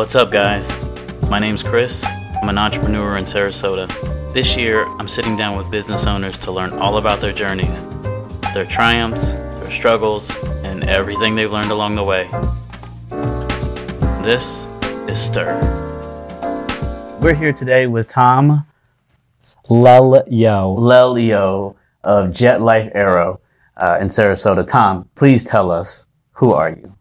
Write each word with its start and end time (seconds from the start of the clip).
What's 0.00 0.14
up, 0.14 0.30
guys? 0.30 0.66
My 1.28 1.38
name's 1.38 1.62
Chris. 1.62 2.06
I'm 2.40 2.48
an 2.48 2.56
entrepreneur 2.56 3.18
in 3.18 3.24
Sarasota. 3.24 3.86
This 4.32 4.56
year, 4.56 4.86
I'm 4.98 5.06
sitting 5.06 5.36
down 5.36 5.58
with 5.58 5.70
business 5.70 6.06
owners 6.06 6.38
to 6.38 6.50
learn 6.50 6.72
all 6.72 6.96
about 6.96 7.20
their 7.20 7.34
journeys, 7.34 7.84
their 8.54 8.64
triumphs, 8.64 9.34
their 9.34 9.68
struggles, 9.70 10.42
and 10.64 10.84
everything 10.84 11.34
they've 11.34 11.52
learned 11.52 11.70
along 11.70 11.96
the 11.96 12.02
way. 12.02 12.24
This 14.22 14.64
is 15.06 15.22
Stir. 15.22 15.60
We're 17.20 17.34
here 17.34 17.52
today 17.52 17.86
with 17.86 18.08
Tom 18.08 18.66
Lel 19.68 20.22
yo. 20.28 20.76
Lelio 20.76 21.76
of 22.02 22.32
Jet 22.32 22.62
Life 22.62 22.90
Aero 22.94 23.40
uh, 23.76 23.98
in 24.00 24.08
Sarasota. 24.08 24.66
Tom, 24.66 25.10
please 25.14 25.44
tell 25.44 25.70
us 25.70 26.06
who 26.32 26.54
are 26.54 26.70
you? 26.70 26.96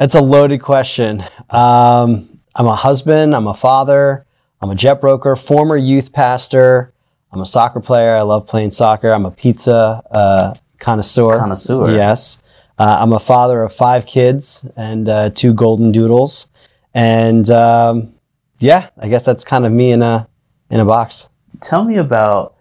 That's 0.00 0.14
a 0.14 0.22
loaded 0.22 0.62
question. 0.62 1.22
Um, 1.50 2.40
I'm 2.54 2.66
a 2.66 2.74
husband. 2.74 3.36
I'm 3.36 3.46
a 3.46 3.52
father. 3.52 4.24
I'm 4.62 4.70
a 4.70 4.74
jet 4.74 4.98
broker, 4.98 5.36
former 5.36 5.76
youth 5.76 6.10
pastor. 6.10 6.94
I'm 7.30 7.42
a 7.42 7.44
soccer 7.44 7.80
player. 7.80 8.16
I 8.16 8.22
love 8.22 8.46
playing 8.46 8.70
soccer. 8.70 9.12
I'm 9.12 9.26
a 9.26 9.30
pizza 9.30 10.02
uh, 10.10 10.54
connoisseur. 10.78 11.38
Connoisseur. 11.38 11.94
Yes. 11.94 12.38
Uh, 12.78 12.96
I'm 12.98 13.12
a 13.12 13.18
father 13.18 13.62
of 13.62 13.74
five 13.74 14.06
kids 14.06 14.66
and 14.74 15.06
uh, 15.06 15.28
two 15.28 15.52
golden 15.52 15.92
doodles. 15.92 16.48
And 16.94 17.50
um, 17.50 18.14
yeah, 18.58 18.88
I 18.96 19.10
guess 19.10 19.26
that's 19.26 19.44
kind 19.44 19.66
of 19.66 19.72
me 19.72 19.92
in 19.92 20.00
a 20.00 20.26
in 20.70 20.80
a 20.80 20.86
box. 20.86 21.28
Tell 21.60 21.84
me 21.84 21.98
about 21.98 22.54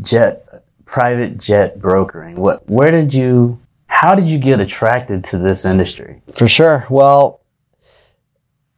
jet 0.00 0.62
private 0.84 1.38
jet 1.38 1.80
brokering. 1.80 2.36
What 2.36 2.70
where 2.70 2.92
did 2.92 3.14
you 3.14 3.58
how 4.00 4.14
did 4.14 4.28
you 4.28 4.38
get 4.38 4.60
attracted 4.60 5.24
to 5.24 5.38
this 5.38 5.64
industry? 5.64 6.22
For 6.34 6.46
sure. 6.46 6.86
Well, 6.88 7.40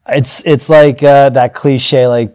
it's 0.08 0.42
it's 0.47 0.70
like 0.70 1.03
uh, 1.03 1.28
that 1.31 1.53
cliche, 1.53 2.06
like 2.06 2.34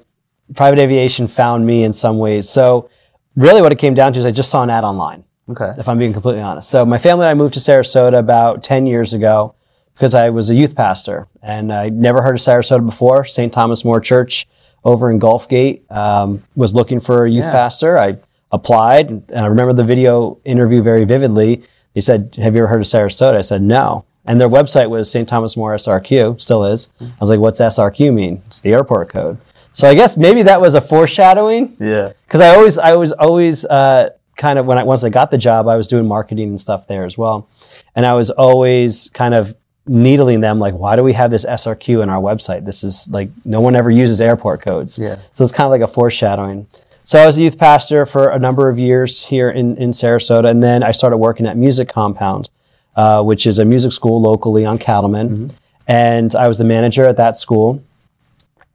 private 0.54 0.78
aviation 0.80 1.28
found 1.28 1.66
me 1.66 1.84
in 1.84 1.94
some 1.94 2.20
ways. 2.20 2.48
So 2.48 2.90
really, 3.36 3.62
what 3.64 3.72
it 3.72 3.80
came 3.80 3.96
down 3.96 4.14
to 4.14 4.20
is 4.20 4.26
I 4.28 4.32
just 4.32 4.52
saw 4.52 4.62
an 4.62 4.70
ad 4.70 4.84
online. 4.84 5.24
Okay. 5.50 5.72
If 5.80 5.90
I'm 5.90 5.98
being 5.98 6.14
completely 6.14 6.42
honest. 6.44 6.70
So 6.70 6.86
my 6.86 7.00
family 7.00 7.26
and 7.26 7.32
I 7.32 7.34
moved 7.34 7.56
to 7.56 7.60
Sarasota 7.60 8.20
about 8.20 8.64
ten 8.64 8.86
years 8.86 9.14
ago 9.14 9.56
because 9.96 10.14
I 10.14 10.30
was 10.30 10.52
a 10.52 10.56
youth 10.56 10.76
pastor 10.76 11.28
and 11.42 11.74
I 11.74 11.90
never 11.90 12.22
heard 12.22 12.36
of 12.36 12.42
Sarasota 12.42 12.86
before. 12.86 13.26
St. 13.26 13.52
Thomas 13.52 13.84
More 13.84 14.00
Church 14.00 14.48
over 14.84 15.10
in 15.10 15.20
Gulfgate 15.20 15.90
um, 15.92 16.44
was 16.56 16.76
looking 16.76 17.00
for 17.00 17.26
a 17.26 17.32
youth 17.32 17.46
Yeah. 17.46 17.52
pastor. 17.52 17.98
I 17.98 18.18
applied 18.52 19.10
and 19.10 19.40
I 19.40 19.48
remember 19.48 19.74
the 19.74 19.84
video 19.84 20.38
interview 20.46 20.84
very 20.84 21.04
vividly. 21.06 21.64
They 21.96 22.02
said, 22.02 22.36
"Have 22.40 22.54
you 22.54 22.60
ever 22.62 22.68
heard 22.68 22.82
of 22.82 22.86
Sarasota?" 22.88 23.36
I 23.36 23.42
said, 23.42 23.64
"No." 23.64 24.06
And 24.28 24.40
their 24.42 24.50
website 24.50 24.90
was 24.90 25.10
St. 25.10 25.28
Thomas 25.30 25.56
More 25.58 25.74
SRQ, 25.76 26.40
still 26.42 26.66
is. 26.66 26.90
I 27.02 27.06
was 27.20 27.30
like, 27.30 27.40
"What's 27.40 27.60
SRQ 27.60 28.14
mean?" 28.14 28.42
It's 28.48 28.60
the 28.60 28.74
airport 28.74 29.10
code. 29.10 29.38
So 29.72 29.88
I 29.88 29.94
guess 29.96 30.16
maybe 30.18 30.44
that 30.44 30.62
was 30.62 30.74
a 30.74 30.82
foreshadowing 30.82 31.76
Yeah. 31.80 32.14
because 32.28 32.40
I 32.42 32.56
always, 32.56 32.78
I 32.78 32.96
was 32.96 33.12
always 33.12 33.66
uh, 33.66 34.10
kind 34.38 34.58
of 34.60 34.66
when 34.66 34.78
I 34.78 34.84
once 34.84 35.04
I 35.04 35.10
got 35.10 35.32
the 35.32 35.38
job, 35.38 35.68
I 35.68 35.76
was 35.76 35.88
doing 35.88 36.08
marketing 36.08 36.50
and 36.50 36.60
stuff 36.60 36.88
there 36.88 37.06
as 37.06 37.18
well, 37.18 37.48
and 37.96 38.06
I 38.06 38.14
was 38.14 38.30
always 38.30 39.10
kind 39.14 39.34
of 39.36 39.54
needling 39.88 40.42
them 40.42 40.58
like, 40.60 40.74
why 40.74 40.96
do 40.96 41.04
we 41.04 41.14
have 41.14 41.30
this 41.30 41.46
SRQ 41.46 42.02
in 42.02 42.10
our 42.10 42.20
website? 42.22 42.66
This 42.66 42.84
is 42.84 43.08
like 43.12 43.30
no 43.46 43.62
one 43.62 43.76
ever 43.76 43.92
uses 43.92 44.20
airport 44.20 44.62
codes. 44.66 44.98
Yeah. 44.98 45.18
So 45.36 45.44
it's 45.44 45.54
kind 45.54 45.66
of 45.66 45.72
like 45.72 45.82
a 45.82 45.88
foreshadowing. 45.94 46.66
So 47.08 47.22
I 47.22 47.26
was 47.28 47.38
a 47.38 47.44
youth 47.44 47.60
pastor 47.60 48.08
for 48.08 48.30
a 48.30 48.40
number 48.40 48.68
of 48.68 48.80
years 48.80 49.28
here 49.28 49.48
in, 49.48 49.78
in 49.78 49.92
Sarasota, 49.92 50.50
and 50.50 50.64
then 50.64 50.82
I 50.82 50.90
started 50.90 51.18
working 51.18 51.46
at 51.46 51.56
Music 51.56 51.88
Compound, 51.88 52.50
uh, 52.96 53.22
which 53.22 53.46
is 53.46 53.60
a 53.60 53.64
music 53.64 53.92
school 53.92 54.20
locally 54.20 54.66
on 54.66 54.80
Cattleman, 54.80 55.52
and 55.88 56.34
I 56.34 56.48
was 56.48 56.58
the 56.58 56.64
manager 56.64 57.06
at 57.06 57.18
that 57.18 57.38
school. 57.38 57.84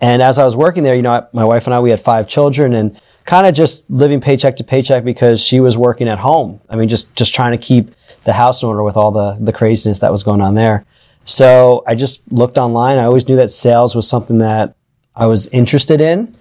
And 0.01 0.23
as 0.23 0.39
I 0.39 0.45
was 0.45 0.55
working 0.55 0.85
there, 0.85 0.95
you 0.95 1.03
know, 1.03 1.27
my 1.33 1.43
wife 1.43 1.67
and 1.67 1.75
I, 1.75 1.81
we 1.81 1.91
had 1.91 2.01
five 2.01 2.29
children 2.29 2.73
and 2.73 3.01
kind 3.25 3.49
of 3.49 3.55
just 3.55 3.91
living 3.91 4.21
paycheck 4.21 4.57
to 4.59 4.65
paycheck 4.65 5.03
because 5.03 5.41
she 5.41 5.59
was 5.59 5.77
working 5.77 6.07
at 6.07 6.21
home. 6.21 6.61
I 6.71 6.77
mean, 6.77 6.89
just, 6.89 7.17
just 7.17 7.35
trying 7.35 7.51
to 7.51 7.59
keep 7.59 7.91
the 8.23 8.35
house 8.35 8.63
in 8.63 8.69
order 8.69 8.85
with 8.85 8.97
all 8.97 9.11
the, 9.11 9.39
the 9.41 9.53
craziness 9.53 9.99
that 9.99 10.13
was 10.13 10.23
going 10.23 10.41
on 10.41 10.55
there. 10.55 10.85
So 11.25 11.83
I 11.85 11.97
just 11.97 12.31
looked 12.31 12.59
online. 12.59 12.99
I 12.99 13.05
always 13.07 13.27
knew 13.27 13.37
that 13.37 13.51
sales 13.51 13.97
was 13.97 14.09
something 14.09 14.39
that 14.39 14.77
I 15.17 15.27
was 15.27 15.49
interested 15.49 16.01
in. 16.01 16.37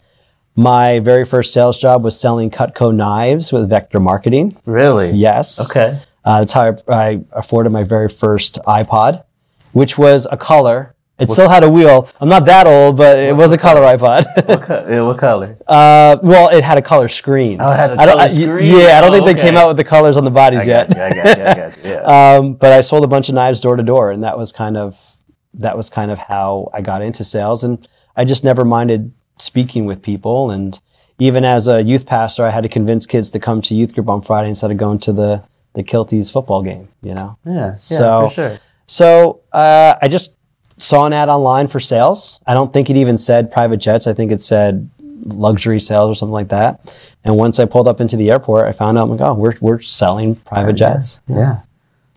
My 0.60 1.00
very 1.00 1.24
first 1.24 1.54
sales 1.54 1.78
job 1.78 2.04
was 2.04 2.20
selling 2.20 2.52
Cutco 2.52 2.94
knives 2.94 3.54
with 3.54 3.70
Vector 3.70 3.98
Marketing. 4.02 4.58
Really? 4.66 5.12
Yes. 5.12 5.58
Okay. 5.72 6.02
Uh, 6.26 6.40
that's 6.40 6.52
how 6.52 6.76
I, 6.90 6.94
I 6.94 7.22
afforded 7.32 7.70
my 7.70 7.84
very 7.84 8.10
first 8.10 8.60
iPod, 8.68 9.24
which 9.72 9.98
was 9.98 10.28
a 10.30 10.36
color. 10.36 10.96
It 11.18 11.30
still 11.30 11.48
had 11.48 11.64
a 11.64 11.70
wheel. 11.70 12.10
I'm 12.20 12.28
not 12.28 12.46
that 12.48 12.68
old, 12.68 12.98
but 12.98 13.18
it 13.20 13.34
was 13.38 13.54
a 13.54 13.58
color 13.58 13.80
iPod. 13.82 14.26
What, 14.48 14.62
co- 14.64 14.86
yeah, 14.90 15.02
what 15.02 15.18
color? 15.18 15.58
uh, 15.66 16.18
well, 16.22 16.50
it 16.50 16.62
had 16.62 16.78
a 16.78 16.82
color 16.82 17.08
screen. 17.08 17.60
Oh, 17.62 17.72
it 17.72 17.76
had 17.78 17.92
a 17.92 18.02
I 18.02 18.06
color 18.06 18.22
I- 18.22 18.28
screen? 18.28 18.76
Yeah, 18.78 18.98
I 18.98 19.02
don't 19.02 19.12
Oh, 19.12 19.14
think 19.26 19.38
they 19.38 19.42
came 19.42 19.56
out 19.56 19.70
with 19.70 19.78
the 19.78 19.86
colors 19.86 20.18
on 20.18 20.26
the 20.26 20.30
bodies 20.32 20.64
I 20.64 20.66
yet. 20.66 20.90
you. 20.94 21.02
I 21.02 21.10
got 21.14 21.38
you. 21.38 21.44
I 21.46 21.54
got 21.56 21.78
you. 21.86 21.90
Yeah. 21.92 22.36
um, 22.38 22.54
but 22.56 22.74
I 22.74 22.82
sold 22.82 23.06
a 23.06 23.08
bunch 23.08 23.30
of 23.30 23.36
knives 23.36 23.62
door 23.62 23.78
to 23.78 23.84
door, 23.84 24.12
and 24.12 24.24
that 24.26 24.38
was 24.38 24.52
kind 24.52 24.76
of 24.76 25.16
that 25.54 25.78
was 25.78 25.90
kind 25.90 26.12
of 26.12 26.18
how 26.20 26.70
I 26.74 26.82
got 26.82 27.02
into 27.02 27.24
sales. 27.24 27.64
And 27.64 27.88
I 28.18 28.26
just 28.26 28.44
never 28.44 28.66
minded 28.66 29.14
speaking 29.40 29.86
with 29.86 30.02
people. 30.02 30.52
And 30.52 30.80
even 31.18 31.44
as 31.44 31.68
a 31.68 31.82
youth 31.82 32.06
pastor, 32.06 32.46
I 32.46 32.52
had 32.52 32.62
to 32.64 32.70
convince 32.70 33.06
kids 33.06 33.30
to 33.32 33.40
come 33.40 33.62
to 33.64 33.76
youth 33.76 33.94
group 33.96 34.10
on 34.10 34.22
Friday 34.22 34.50
instead 34.50 34.72
of 34.72 34.78
going 34.78 35.00
to 35.00 35.14
the 35.14 35.44
the 35.74 35.84
Kilties 35.84 36.32
football 36.32 36.64
game. 36.64 36.90
You 37.02 37.14
know. 37.16 37.38
yeah. 37.46 37.54
Yeah. 37.54 37.76
so- 37.78 38.28
for 38.28 38.34
sure. 38.34 38.60
So 38.88 39.42
uh, 39.52 39.96
I 40.02 40.08
just 40.08 40.36
saw 40.78 41.06
an 41.06 41.14
ad 41.14 41.30
online 41.30 41.68
for 41.68 41.80
sales. 41.80 42.40
I 42.48 42.56
don't 42.56 42.74
think 42.74 42.90
it 42.90 42.98
even 42.98 43.20
said 43.20 43.52
private 43.52 43.78
jets. 43.78 44.08
I 44.08 44.14
think 44.14 44.32
it 44.32 44.42
said 44.42 44.90
luxury 45.26 45.80
sales 45.80 46.10
or 46.10 46.16
something 46.16 46.34
like 46.34 46.48
that. 46.48 46.96
And 47.24 47.38
once 47.38 47.60
I 47.60 47.66
pulled 47.66 47.88
up 47.88 48.02
into 48.02 48.18
the 48.18 48.32
airport, 48.32 48.66
I 48.66 48.72
found 48.72 48.98
out, 48.98 49.04
I'm 49.04 49.10
like, 49.12 49.22
oh, 49.22 49.36
we're, 49.36 49.54
we're 49.62 49.82
selling 49.82 50.38
private 50.38 50.74
jets. 50.74 51.22
Yeah. 51.28 51.60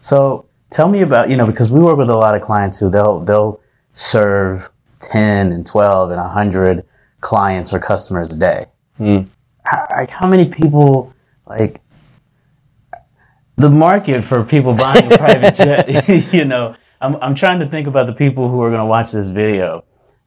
So 0.01 0.47
tell 0.71 0.89
me 0.89 1.03
about 1.03 1.29
you 1.29 1.37
know 1.37 1.47
because 1.47 1.71
we 1.71 1.79
work 1.79 1.99
with 1.99 2.09
a 2.09 2.17
lot 2.17 2.35
of 2.35 2.41
clients 2.41 2.79
who 2.79 2.89
they'll 2.89 3.21
they'll 3.21 3.61
serve 3.93 4.71
ten 5.01 5.53
and 5.53 5.67
twelve 5.67 6.11
and 6.11 6.19
hundred 6.21 6.85
clients 7.23 7.73
or 7.73 7.79
customers 7.79 8.35
a 8.35 8.39
day. 8.39 8.67
Hmm. 8.99 9.21
How, 9.65 9.87
like 9.91 10.11
how 10.11 10.27
many 10.27 10.51
people 10.51 11.15
like 11.47 11.81
the 13.57 13.71
market 13.71 14.23
for 14.23 14.45
people 14.45 14.75
buying 14.75 15.11
a 15.11 15.17
private 15.17 15.55
jet? 15.65 16.33
You 16.35 16.45
know, 16.45 16.77
I'm 17.01 17.17
I'm 17.17 17.35
trying 17.35 17.61
to 17.61 17.67
think 17.67 17.87
about 17.87 18.07
the 18.07 18.13
people 18.13 18.51
who 18.51 18.61
are 18.61 18.69
going 18.69 18.81
to 18.81 18.87
watch 18.87 19.13
this 19.13 19.29
video. 19.29 19.85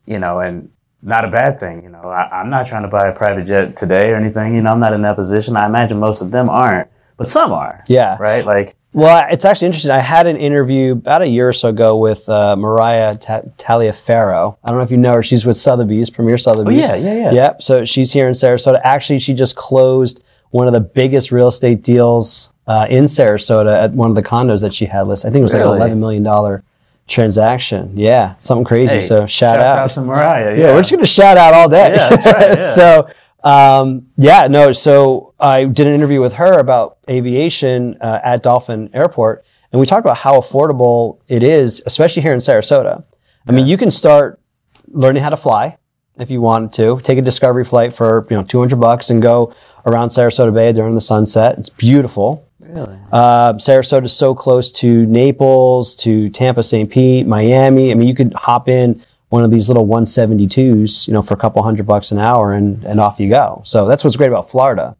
You 0.07 0.19
know, 0.19 0.39
and 0.39 0.69
not 1.01 1.25
a 1.25 1.29
bad 1.29 1.59
thing. 1.59 1.83
You 1.83 1.89
know, 1.89 2.01
I, 2.01 2.41
I'm 2.41 2.49
not 2.49 2.67
trying 2.67 2.83
to 2.83 2.87
buy 2.87 3.07
a 3.07 3.15
private 3.15 3.45
jet 3.45 3.77
today 3.77 4.11
or 4.11 4.15
anything. 4.15 4.55
You 4.55 4.63
know, 4.63 4.71
I'm 4.71 4.79
not 4.79 4.93
in 4.93 5.03
that 5.03 5.15
position. 5.15 5.55
I 5.55 5.65
imagine 5.67 5.99
most 5.99 6.21
of 6.21 6.31
them 6.31 6.49
aren't, 6.49 6.89
but 7.17 7.27
some 7.27 7.51
are. 7.51 7.83
Yeah. 7.87 8.17
Right. 8.19 8.45
Like. 8.45 8.75
Well, 8.93 9.27
it's 9.29 9.43
actually 9.43 9.67
interesting. 9.67 9.91
I 9.91 9.99
had 9.99 10.25
an 10.25 10.37
interview 10.37 10.93
about 10.93 11.21
a 11.21 11.27
year 11.27 11.49
or 11.49 11.53
so 11.53 11.67
ago 11.67 11.97
with 11.97 12.29
uh, 12.29 12.55
Mariah 12.55 13.17
Ta- 13.17 13.41
Taliaferro. 13.57 14.57
I 14.63 14.69
don't 14.69 14.77
know 14.77 14.83
if 14.83 14.91
you 14.91 14.95
know 14.95 15.15
her. 15.15 15.23
She's 15.23 15.45
with 15.45 15.57
Sotheby's, 15.57 16.09
Premier 16.09 16.37
Sotheby's. 16.37 16.89
Oh, 16.89 16.95
yeah, 16.95 17.13
yeah, 17.13 17.21
yeah. 17.23 17.31
Yep. 17.31 17.61
So 17.61 17.83
she's 17.83 18.13
here 18.13 18.25
in 18.29 18.33
Sarasota. 18.33 18.79
Actually, 18.85 19.19
she 19.19 19.33
just 19.33 19.57
closed 19.57 20.23
one 20.51 20.67
of 20.67 20.73
the 20.73 20.79
biggest 20.79 21.29
real 21.33 21.49
estate 21.49 21.83
deals 21.83 22.53
uh, 22.67 22.87
in 22.89 23.03
Sarasota 23.03 23.83
at 23.83 23.91
one 23.91 24.09
of 24.09 24.15
the 24.15 24.23
condos 24.23 24.61
that 24.61 24.73
she 24.73 24.85
had 24.85 25.07
listed. 25.07 25.29
I 25.29 25.31
think 25.33 25.41
it 25.41 25.43
was 25.43 25.53
like 25.53 25.63
an 25.63 25.67
eleven 25.67 25.99
million 25.99 26.23
dollar 26.23 26.63
transaction. 27.07 27.91
Yeah, 27.95 28.35
something 28.39 28.63
crazy. 28.65 28.95
Hey, 28.95 29.01
so 29.01 29.27
shout, 29.27 29.59
out. 29.59 29.89
to 29.91 30.01
Mariah. 30.01 30.57
Yeah, 30.57 30.67
we're 30.73 30.79
just 30.79 30.91
gonna 30.91 31.05
shout 31.05 31.37
out 31.37 31.53
all 31.53 31.69
day. 31.69 31.93
Yeah, 31.93 32.09
that's 32.09 32.25
right, 32.25 32.39
yeah. 32.57 32.73
so, 32.73 33.09
um, 33.45 34.07
yeah, 34.17 34.47
no. 34.47 34.71
So 34.71 35.33
I 35.39 35.65
did 35.65 35.85
an 35.87 35.93
interview 35.93 36.19
with 36.19 36.33
her 36.33 36.59
about 36.59 36.97
aviation 37.07 37.95
uh, 38.01 38.19
at 38.23 38.41
Dolphin 38.43 38.89
Airport, 38.91 39.45
and 39.71 39.79
we 39.79 39.85
talked 39.85 40.03
about 40.03 40.17
how 40.17 40.39
affordable 40.41 41.19
it 41.27 41.43
is, 41.43 41.81
especially 41.85 42.23
here 42.23 42.33
in 42.33 42.39
Sarasota. 42.39 43.03
I 43.47 43.51
mean, 43.51 43.67
you 43.67 43.77
can 43.77 43.91
start 43.91 44.41
learning 44.87 45.21
how 45.21 45.29
to 45.29 45.37
fly 45.37 45.77
if 46.17 46.31
you 46.31 46.41
wanted 46.41 46.73
to. 46.73 46.99
Take 47.01 47.19
a 47.19 47.21
discovery 47.21 47.63
flight 47.63 47.93
for 47.93 48.25
you 48.31 48.35
know 48.35 48.43
200 48.43 48.77
bucks 48.77 49.11
and 49.11 49.21
go 49.21 49.53
around 49.85 50.09
Sarasota 50.09 50.51
Bay 50.51 50.73
during 50.73 50.95
the 50.95 51.01
sunset. 51.01 51.59
It's 51.59 51.69
beautiful. 51.69 52.49
Really? 52.59 52.97
Uh, 53.11 53.53
Sarasota 53.53 54.05
is 54.05 54.13
so 54.13 54.33
close 54.33 54.71
to 54.71 55.05
Naples, 55.05 55.93
to 55.97 56.29
Tampa, 56.31 56.63
St. 56.63 56.89
Pete, 56.89 57.27
Miami. 57.27 57.91
I 57.91 57.93
mean, 57.93 58.07
you 58.07 58.15
could 58.15 58.33
hop 58.33 58.67
in 58.67 59.03
one 59.35 59.43
of 59.43 59.51
these 59.51 59.67
little 59.67 59.85
172s, 59.85 61.07
you 61.07 61.13
know, 61.13 61.21
for 61.21 61.33
a 61.33 61.37
couple 61.37 61.61
hundred 61.61 61.85
bucks 61.85 62.09
an 62.09 62.17
hour 62.17 62.53
and, 62.53 62.85
and 62.85 63.01
off 63.01 63.19
you 63.19 63.27
go. 63.27 63.61
So 63.65 63.85
that's 63.85 64.01
what's 64.01 64.15
great 64.15 64.29
about 64.29 64.49
Florida. 64.49 64.95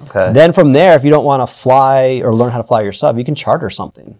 Okay. 0.00 0.32
Then 0.32 0.52
from 0.52 0.72
there, 0.72 0.96
if 0.96 1.04
you 1.04 1.10
don't 1.10 1.24
want 1.24 1.42
to 1.42 1.46
fly 1.46 2.20
or 2.24 2.34
learn 2.34 2.50
how 2.50 2.58
to 2.58 2.64
fly 2.64 2.82
yourself, 2.82 3.16
you 3.16 3.24
can 3.24 3.36
charter 3.36 3.70
something. 3.70 4.18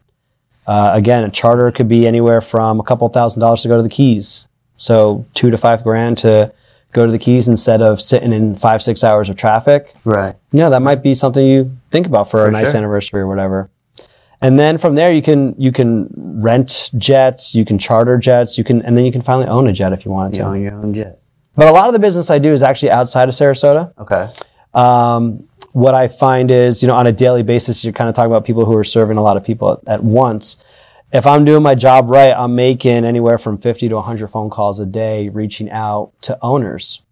Uh, 0.65 0.93
again, 0.95 1.25
a 1.25 1.31
charter 1.31 1.73
could 1.73 1.89
be 1.89 2.07
anywhere 2.07 2.41
from 2.41 2.79
a 2.79 2.85
couple 2.85 3.09
thousand 3.09 3.41
dollars 3.41 3.63
to 3.63 3.69
go 3.69 3.77
to 3.77 3.83
the 3.83 3.89
Keys. 3.89 4.47
So 4.77 5.27
two 5.35 5.51
to 5.51 5.59
five 5.59 5.83
grand 5.83 6.19
to 6.19 6.53
go 6.93 7.05
to 7.05 7.11
the 7.11 7.19
Keys 7.19 7.49
instead 7.49 7.83
of 7.83 8.01
sitting 8.01 8.33
in 8.33 8.55
five, 8.55 8.81
six 8.81 9.03
hours 9.03 9.29
of 9.29 9.37
traffic 9.37 9.93
right. 10.05 10.37
you 10.53 10.61
know, 10.61 10.71
that 10.71 10.83
might 10.83 11.03
be 11.03 11.15
something 11.15 11.45
you 11.45 11.77
think 11.91 12.07
about 12.07 12.31
for, 12.31 12.47
a 12.47 12.53
nice 12.53 12.71
sure. 12.71 12.77
anniversary 12.77 13.21
or 13.23 13.27
whatever. 13.27 13.71
And 14.41 14.59
then 14.59 14.79
from 14.79 14.95
there, 14.95 15.13
you 15.13 15.23
can 15.23 15.55
you 15.59 15.73
can 15.73 16.09
rent 16.15 16.91
jets, 16.97 17.55
you 17.55 17.65
can 17.65 17.79
charter 17.79 18.17
jets, 18.19 18.57
you 18.57 18.65
can, 18.65 18.83
and 18.83 18.97
then 18.97 19.05
you 19.05 19.13
can 19.13 19.23
finally 19.23 19.49
own 19.49 19.67
a 19.69 19.73
jet 19.73 19.93
if 19.93 20.05
you 20.05 20.11
wanted 20.11 20.35
to. 20.35 20.39
You 20.39 20.45
own 20.45 20.63
your 20.63 20.75
own 20.75 20.95
jet. 20.95 21.21
But 21.57 21.67
a 21.67 21.73
lot 21.73 21.89
of 21.89 21.93
the 21.93 21.99
business 21.99 22.31
I 22.31 22.39
do 22.39 22.53
is 22.53 22.63
actually 22.63 22.93
outside 22.93 23.29
of 23.29 23.35
Sarasota. 23.35 23.93
Okay. 23.99 24.31
Um, 24.75 25.49
what 25.73 25.95
I 25.95 26.07
find 26.07 26.53
is, 26.53 26.83
you 26.83 26.89
know, 26.89 26.95
on 26.95 27.09
a 27.09 27.13
daily 27.13 27.43
basis, 27.43 27.83
you're 27.83 27.93
kind 27.93 28.09
of 28.09 28.15
talking 28.15 28.31
about 28.31 28.45
people 28.45 28.65
who 28.65 28.77
are 28.77 28.85
serving 28.85 29.17
a 29.17 29.23
lot 29.23 29.37
of 29.37 29.45
people 29.45 29.73
at, 29.73 29.81
at 29.89 30.05
once. 30.05 30.63
If 31.13 31.27
I'm 31.27 31.45
doing 31.45 31.63
my 31.63 31.75
job 31.75 32.11
right, 32.11 32.33
I'm 32.33 32.55
making 32.55 33.05
anywhere 33.05 33.39
from 33.39 33.59
50 33.59 33.89
to 33.89 33.95
100 33.97 34.29
phone 34.29 34.51
calls 34.51 34.79
a 34.79 34.87
day, 34.87 35.31
reaching 35.31 35.71
out 35.71 36.13
to 36.23 36.39
owners 36.43 37.03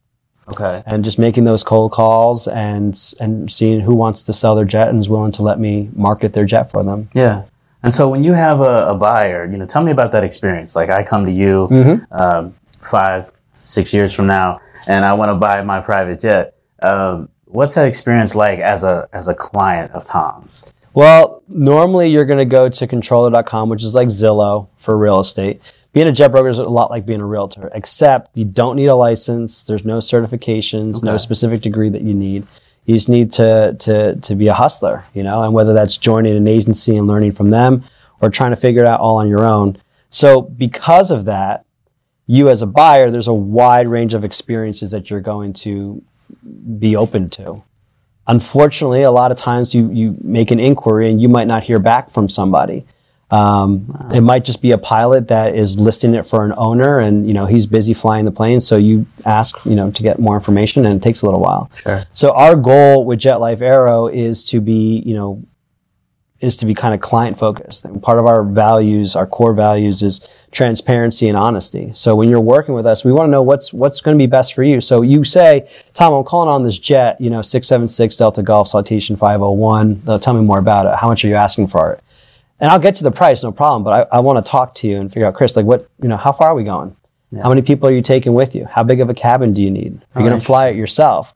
Okay. 0.48 0.82
and 0.86 1.04
just 1.04 1.18
making 1.18 1.44
those 1.44 1.62
cold 1.64 1.90
calls 1.92 2.46
and 2.46 2.96
and 3.20 3.50
seeing 3.50 3.80
who 3.80 3.94
wants 3.94 4.22
to 4.24 4.32
sell 4.32 4.54
their 4.54 4.64
jet 4.64 4.88
and 4.88 4.98
is 5.00 5.08
willing 5.08 5.32
to 5.32 5.42
let 5.42 5.58
me 5.58 5.90
market 5.94 6.32
their 6.34 6.44
jet 6.44 6.70
for 6.70 6.84
them. 6.84 7.08
Yeah. 7.14 7.44
And 7.82 7.94
so 7.94 8.08
when 8.08 8.24
you 8.24 8.32
have 8.32 8.60
a, 8.60 8.88
a 8.88 8.94
buyer, 8.94 9.44
you 9.44 9.58
know, 9.58 9.66
tell 9.66 9.82
me 9.82 9.92
about 9.92 10.12
that 10.12 10.24
experience. 10.24 10.74
Like 10.76 10.90
I 10.90 11.02
come 11.04 11.24
to 11.26 11.32
you 11.32 11.68
Mm-hmm. 11.70 12.12
um, 12.12 12.54
five, 12.80 13.32
six 13.56 13.92
years 13.92 14.12
from 14.12 14.26
now, 14.26 14.60
and 14.88 15.04
I 15.04 15.14
want 15.14 15.30
to 15.30 15.34
buy 15.34 15.62
my 15.62 15.80
private 15.80 16.20
jet. 16.20 16.54
Um, 16.82 17.28
what's 17.46 17.74
that 17.74 17.86
experience 17.88 18.34
like 18.34 18.58
as 18.60 18.84
a 18.84 19.08
as 19.12 19.28
a 19.28 19.34
client 19.34 19.92
of 19.92 20.04
Tom's? 20.04 20.62
Well, 20.94 21.42
normally 21.48 22.08
you're 22.08 22.24
going 22.24 22.38
to 22.38 22.44
go 22.46 22.68
to 22.70 22.86
controller.com, 22.86 23.68
which 23.68 23.82
is 23.82 23.94
like 23.94 24.08
Zillow 24.08 24.68
for 24.78 24.96
real 24.96 25.20
estate. 25.20 25.60
Being 25.96 26.08
a 26.08 26.12
jet 26.12 26.30
broker 26.30 26.48
is 26.50 26.58
a 26.58 26.64
lot 26.64 26.90
like 26.90 27.06
being 27.06 27.22
a 27.22 27.24
realtor, 27.24 27.70
except 27.72 28.36
you 28.36 28.44
don't 28.44 28.76
need 28.76 28.88
a 28.88 28.94
license. 28.94 29.62
There's 29.62 29.82
no 29.82 29.96
certifications, 29.96 31.02
no 31.02 31.16
specific 31.16 31.62
degree 31.62 31.88
that 31.88 32.02
you 32.02 32.12
need. 32.12 32.46
You 32.84 32.96
just 32.96 33.08
need 33.08 33.30
to, 33.32 33.74
to, 33.78 34.16
to 34.16 34.34
be 34.34 34.48
a 34.48 34.52
hustler, 34.52 35.06
you 35.14 35.22
know, 35.22 35.42
and 35.42 35.54
whether 35.54 35.72
that's 35.72 35.96
joining 35.96 36.36
an 36.36 36.46
agency 36.46 36.96
and 36.96 37.06
learning 37.06 37.32
from 37.32 37.48
them 37.48 37.82
or 38.20 38.28
trying 38.28 38.50
to 38.50 38.56
figure 38.56 38.82
it 38.82 38.86
out 38.86 39.00
all 39.00 39.16
on 39.16 39.26
your 39.26 39.46
own. 39.46 39.78
So 40.10 40.42
because 40.42 41.10
of 41.10 41.24
that, 41.24 41.64
you 42.26 42.50
as 42.50 42.60
a 42.60 42.66
buyer, 42.66 43.10
there's 43.10 43.26
a 43.26 43.32
wide 43.32 43.88
range 43.88 44.12
of 44.12 44.22
experiences 44.22 44.90
that 44.90 45.08
you're 45.08 45.22
going 45.22 45.54
to 45.54 46.02
be 46.78 46.94
open 46.94 47.30
to 47.30 47.64
unfortunately, 48.28 49.02
a 49.02 49.10
lot 49.10 49.30
of 49.30 49.38
times 49.38 49.74
you, 49.74 49.90
you 49.92 50.16
make 50.20 50.50
an 50.50 50.58
inquiry 50.58 51.10
and 51.10 51.20
you 51.20 51.28
might 51.28 51.46
not 51.46 51.62
hear 51.62 51.78
back 51.78 52.10
from 52.10 52.28
somebody. 52.28 52.84
Um, 53.36 54.10
It 54.14 54.22
might 54.22 54.44
just 54.44 54.62
be 54.62 54.70
a 54.70 54.78
pilot 54.78 55.28
that 55.28 55.54
is 55.54 55.78
listing 55.78 56.14
it 56.14 56.26
for 56.26 56.44
an 56.44 56.54
owner 56.56 56.98
and, 57.00 57.26
you 57.26 57.34
know, 57.34 57.46
he's 57.46 57.66
busy 57.66 57.94
flying 57.94 58.24
the 58.24 58.30
plane. 58.30 58.60
So 58.60 58.76
you 58.76 59.06
ask, 59.24 59.64
you 59.64 59.74
know, 59.74 59.90
to 59.90 60.02
get 60.02 60.18
more 60.18 60.36
information 60.36 60.86
and 60.86 60.94
it 61.00 61.02
takes 61.02 61.22
a 61.22 61.26
little 61.26 61.40
while. 61.40 61.70
Sure. 61.74 62.04
So 62.12 62.32
our 62.32 62.56
goal 62.56 63.04
with 63.04 63.18
Jet 63.18 63.36
Life 63.40 63.60
Aero 63.60 64.06
is 64.06 64.44
to 64.44 64.60
be, 64.60 65.02
you 65.04 65.14
know, 65.14 65.42
is 66.40 66.56
to 66.58 66.66
be 66.66 66.74
kind 66.74 66.94
of 66.94 67.00
client 67.00 67.38
focused. 67.38 67.84
And 67.84 68.02
part 68.02 68.18
of 68.18 68.26
our 68.26 68.44
values, 68.44 69.16
our 69.16 69.26
core 69.26 69.54
values 69.54 70.02
is 70.02 70.26
transparency 70.52 71.28
and 71.28 71.36
honesty. 71.36 71.90
So 71.94 72.14
when 72.14 72.28
you're 72.28 72.40
working 72.40 72.74
with 72.74 72.86
us, 72.86 73.04
we 73.04 73.12
want 73.12 73.28
to 73.28 73.30
know 73.30 73.42
what's, 73.42 73.72
what's 73.72 74.00
going 74.00 74.16
to 74.16 74.22
be 74.22 74.26
best 74.26 74.54
for 74.54 74.62
you. 74.62 74.80
So 74.80 75.00
you 75.02 75.24
say, 75.24 75.68
Tom, 75.94 76.12
I'm 76.12 76.24
calling 76.24 76.50
on 76.50 76.62
this 76.62 76.78
jet, 76.78 77.18
you 77.20 77.30
know, 77.30 77.40
676 77.42 78.16
Delta 78.16 78.42
Golf 78.42 78.68
Citation 78.68 79.16
501. 79.16 80.02
Uh, 80.06 80.18
tell 80.18 80.34
me 80.34 80.42
more 80.42 80.58
about 80.58 80.86
it. 80.86 80.94
How 81.00 81.08
much 81.08 81.24
are 81.24 81.28
you 81.28 81.34
asking 81.34 81.68
for 81.68 81.92
it? 81.92 82.02
And 82.60 82.70
I'll 82.70 82.78
get 82.78 83.00
you 83.00 83.04
the 83.04 83.10
price, 83.10 83.42
no 83.42 83.52
problem. 83.52 83.84
But 83.84 84.08
I, 84.12 84.16
I 84.16 84.20
want 84.20 84.44
to 84.44 84.50
talk 84.50 84.74
to 84.76 84.88
you 84.88 84.98
and 84.98 85.12
figure 85.12 85.26
out, 85.26 85.34
Chris, 85.34 85.56
like 85.56 85.66
what, 85.66 85.88
you 86.02 86.08
know, 86.08 86.16
how 86.16 86.32
far 86.32 86.48
are 86.48 86.54
we 86.54 86.64
going? 86.64 86.96
How 87.42 87.50
many 87.50 87.60
people 87.60 87.86
are 87.88 87.92
you 87.92 88.00
taking 88.00 88.32
with 88.32 88.54
you? 88.54 88.64
How 88.64 88.82
big 88.82 89.00
of 89.00 89.10
a 89.10 89.14
cabin 89.14 89.52
do 89.52 89.62
you 89.62 89.70
need? 89.70 90.00
Are 90.14 90.22
you 90.22 90.28
going 90.28 90.40
to 90.40 90.44
fly 90.44 90.68
it 90.68 90.76
yourself? 90.76 91.34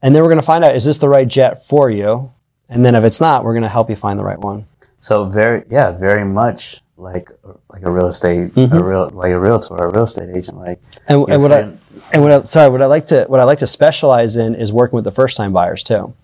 And 0.00 0.14
then 0.14 0.22
we're 0.22 0.28
going 0.30 0.40
to 0.40 0.46
find 0.46 0.64
out, 0.64 0.74
is 0.74 0.84
this 0.86 0.96
the 0.98 1.08
right 1.10 1.28
jet 1.28 1.66
for 1.66 1.90
you? 1.90 2.32
And 2.70 2.84
then 2.84 2.94
if 2.94 3.04
it's 3.04 3.20
not, 3.20 3.44
we're 3.44 3.52
going 3.52 3.64
to 3.64 3.68
help 3.68 3.90
you 3.90 3.96
find 3.96 4.18
the 4.18 4.24
right 4.24 4.38
one. 4.38 4.66
So 5.00 5.26
very 5.26 5.64
yeah, 5.68 5.92
very 5.92 6.24
much 6.24 6.80
like 6.96 7.30
like 7.70 7.82
a 7.82 7.90
real 7.90 8.06
estate 8.06 8.54
Mm-hmm. 8.54 8.74
a 8.74 8.82
real 8.82 9.10
like 9.10 9.30
a 9.32 9.38
realtor 9.38 9.76
a 9.76 9.92
real 9.92 10.04
estate 10.04 10.34
agent. 10.34 10.56
Like 10.56 10.80
And, 11.06 11.28
and 11.28 11.42
what 11.42 11.52
I, 11.52 11.58
and 12.12 12.22
what 12.22 12.32
I, 12.32 12.42
sorry, 12.42 12.70
what 12.70 12.80
I 12.80 12.86
like 12.86 13.06
to, 13.06 13.24
what 13.28 13.38
I 13.40 13.44
like 13.44 13.58
to 13.58 13.66
specialize 13.66 14.36
in 14.36 14.54
is 14.54 14.72
working 14.72 14.96
with 14.96 15.04
the 15.04 15.12
first 15.12 15.36
time 15.36 15.52
buyers 15.52 15.82
too. 15.82 16.14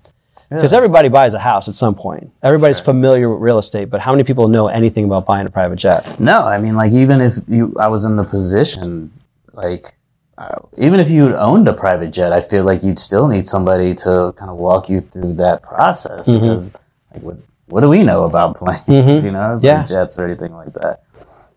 Because 0.54 0.72
everybody 0.72 1.08
buys 1.08 1.34
a 1.34 1.38
house 1.38 1.68
at 1.68 1.74
some 1.74 1.94
point. 1.94 2.30
Everybody's 2.42 2.80
familiar 2.80 3.30
with 3.30 3.40
real 3.40 3.58
estate, 3.58 3.86
but 3.90 4.00
how 4.00 4.12
many 4.12 4.24
people 4.24 4.48
know 4.48 4.68
anything 4.68 5.04
about 5.04 5.26
buying 5.26 5.46
a 5.46 5.50
private 5.50 5.76
jet? 5.76 6.18
No, 6.20 6.46
I 6.46 6.58
mean, 6.58 6.74
like 6.76 6.92
even 6.92 7.20
if 7.20 7.34
you, 7.48 7.74
I 7.78 7.88
was 7.88 8.04
in 8.04 8.16
the 8.16 8.24
position, 8.24 9.12
like 9.52 9.94
uh, 10.38 10.58
even 10.78 10.98
if 11.00 11.10
you 11.10 11.34
owned 11.36 11.68
a 11.68 11.72
private 11.74 12.10
jet, 12.12 12.32
I 12.32 12.40
feel 12.40 12.64
like 12.64 12.82
you'd 12.82 12.98
still 12.98 13.28
need 13.28 13.46
somebody 13.46 13.94
to 13.96 14.32
kind 14.36 14.50
of 14.50 14.56
walk 14.56 14.88
you 14.88 15.00
through 15.00 15.34
that 15.34 15.62
process 15.62 16.26
Mm-hmm. 16.26 16.40
because, 16.40 16.76
like, 17.12 17.22
what 17.22 17.36
what 17.66 17.80
do 17.80 17.88
we 17.88 18.02
know 18.02 18.24
about 18.24 18.56
planes? 18.86 19.24
You 19.24 19.32
know, 19.32 19.58
Yeah. 19.62 19.84
jets 19.84 20.18
or 20.18 20.24
anything 20.26 20.52
like 20.54 20.72
that. 20.74 21.02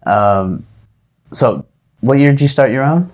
Um, 0.05 0.65
so, 1.31 1.65
what 2.01 2.19
year 2.19 2.31
did 2.31 2.41
you 2.41 2.47
start 2.47 2.71
your 2.71 2.83
own? 2.83 3.11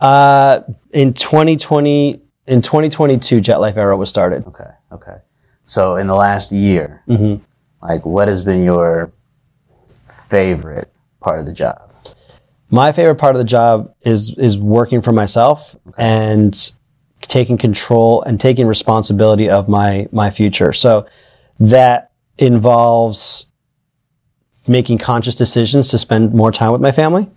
Uh, 0.00 0.60
in 0.92 1.14
2020, 1.14 2.20
in 2.46 2.62
2022, 2.62 3.40
Jet 3.40 3.56
Life 3.60 3.76
Aero 3.76 3.96
was 3.96 4.08
started. 4.10 4.46
Okay, 4.46 4.68
okay. 4.92 5.18
So, 5.66 5.96
in 5.96 6.06
the 6.06 6.14
last 6.14 6.52
year, 6.52 7.02
Mm-hmm. 7.08 7.42
like, 7.86 8.04
what 8.06 8.28
has 8.28 8.44
been 8.44 8.62
your 8.62 9.12
favorite 10.08 10.92
part 11.20 11.40
of 11.40 11.46
the 11.46 11.52
job? 11.52 11.82
My 12.70 12.92
favorite 12.92 13.16
part 13.16 13.34
of 13.36 13.38
the 13.38 13.44
job 13.44 13.94
is 14.02 14.34
is 14.38 14.58
working 14.58 15.00
for 15.02 15.12
myself 15.12 15.76
and 15.96 16.54
taking 17.22 17.56
control 17.56 18.22
and 18.22 18.40
taking 18.40 18.66
responsibility 18.66 19.48
of 19.48 19.68
my 19.68 20.08
my 20.12 20.30
future. 20.30 20.72
So 20.72 21.06
that 21.60 22.10
involves 22.38 23.46
making 24.66 24.98
conscious 24.98 25.36
decisions 25.36 25.88
to 25.90 25.98
spend 25.98 26.34
more 26.34 26.50
time 26.50 26.72
with 26.72 26.80
my 26.80 26.90
family. 26.92 27.30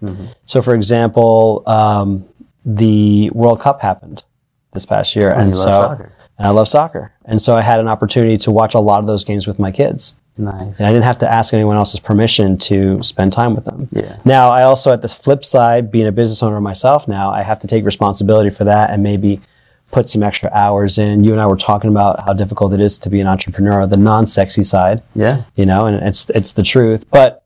So, 0.47 0.61
for 0.63 0.73
example, 0.73 1.61
um, 1.67 2.25
the 2.65 3.29
World 3.33 3.59
Cup 3.61 3.81
happened 3.81 4.23
this 4.73 4.85
past 4.85 5.15
year, 5.15 5.29
and 5.31 5.49
you 5.49 5.55
love 5.59 5.63
so 5.73 5.81
soccer. 5.81 6.11
And 6.39 6.47
I 6.47 6.49
love 6.49 6.67
soccer, 6.67 7.11
and 7.25 7.39
so 7.39 7.55
I 7.55 7.61
had 7.61 7.79
an 7.79 7.87
opportunity 7.87 8.37
to 8.39 8.51
watch 8.51 8.73
a 8.73 8.79
lot 8.79 9.01
of 9.01 9.05
those 9.07 9.23
games 9.23 9.45
with 9.45 9.59
my 9.59 9.71
kids. 9.71 10.15
Nice. 10.37 10.79
And 10.79 10.87
I 10.87 10.91
didn't 10.91 11.03
have 11.03 11.19
to 11.19 11.31
ask 11.31 11.53
anyone 11.53 11.75
else's 11.75 11.99
permission 11.99 12.57
to 12.59 13.03
spend 13.03 13.33
time 13.33 13.53
with 13.55 13.65
them. 13.65 13.89
Yeah. 13.91 14.17
Now, 14.23 14.49
I 14.49 14.63
also, 14.63 14.93
at 14.93 15.01
the 15.01 15.09
flip 15.09 15.43
side, 15.43 15.91
being 15.91 16.07
a 16.07 16.13
business 16.13 16.41
owner 16.41 16.61
myself 16.61 17.09
now, 17.09 17.29
I 17.29 17.43
have 17.43 17.59
to 17.59 17.67
take 17.67 17.83
responsibility 17.83 18.49
for 18.49 18.63
that 18.63 18.89
and 18.89 19.03
maybe 19.03 19.41
put 19.91 20.09
some 20.09 20.23
extra 20.23 20.49
hours 20.53 20.97
in. 20.97 21.25
You 21.25 21.33
and 21.33 21.41
I 21.41 21.45
were 21.45 21.57
talking 21.57 21.89
about 21.89 22.21
how 22.21 22.31
difficult 22.31 22.73
it 22.73 22.79
is 22.79 22.97
to 22.99 23.09
be 23.09 23.19
an 23.19 23.27
entrepreneur, 23.27 23.85
the 23.85 23.97
non-sexy 23.97 24.63
side, 24.63 25.03
Yeah. 25.13 25.43
you 25.55 25.65
know, 25.65 25.87
and 25.87 26.01
it's, 26.07 26.29
it's 26.29 26.53
the 26.53 26.63
truth. 26.63 27.05
But 27.11 27.43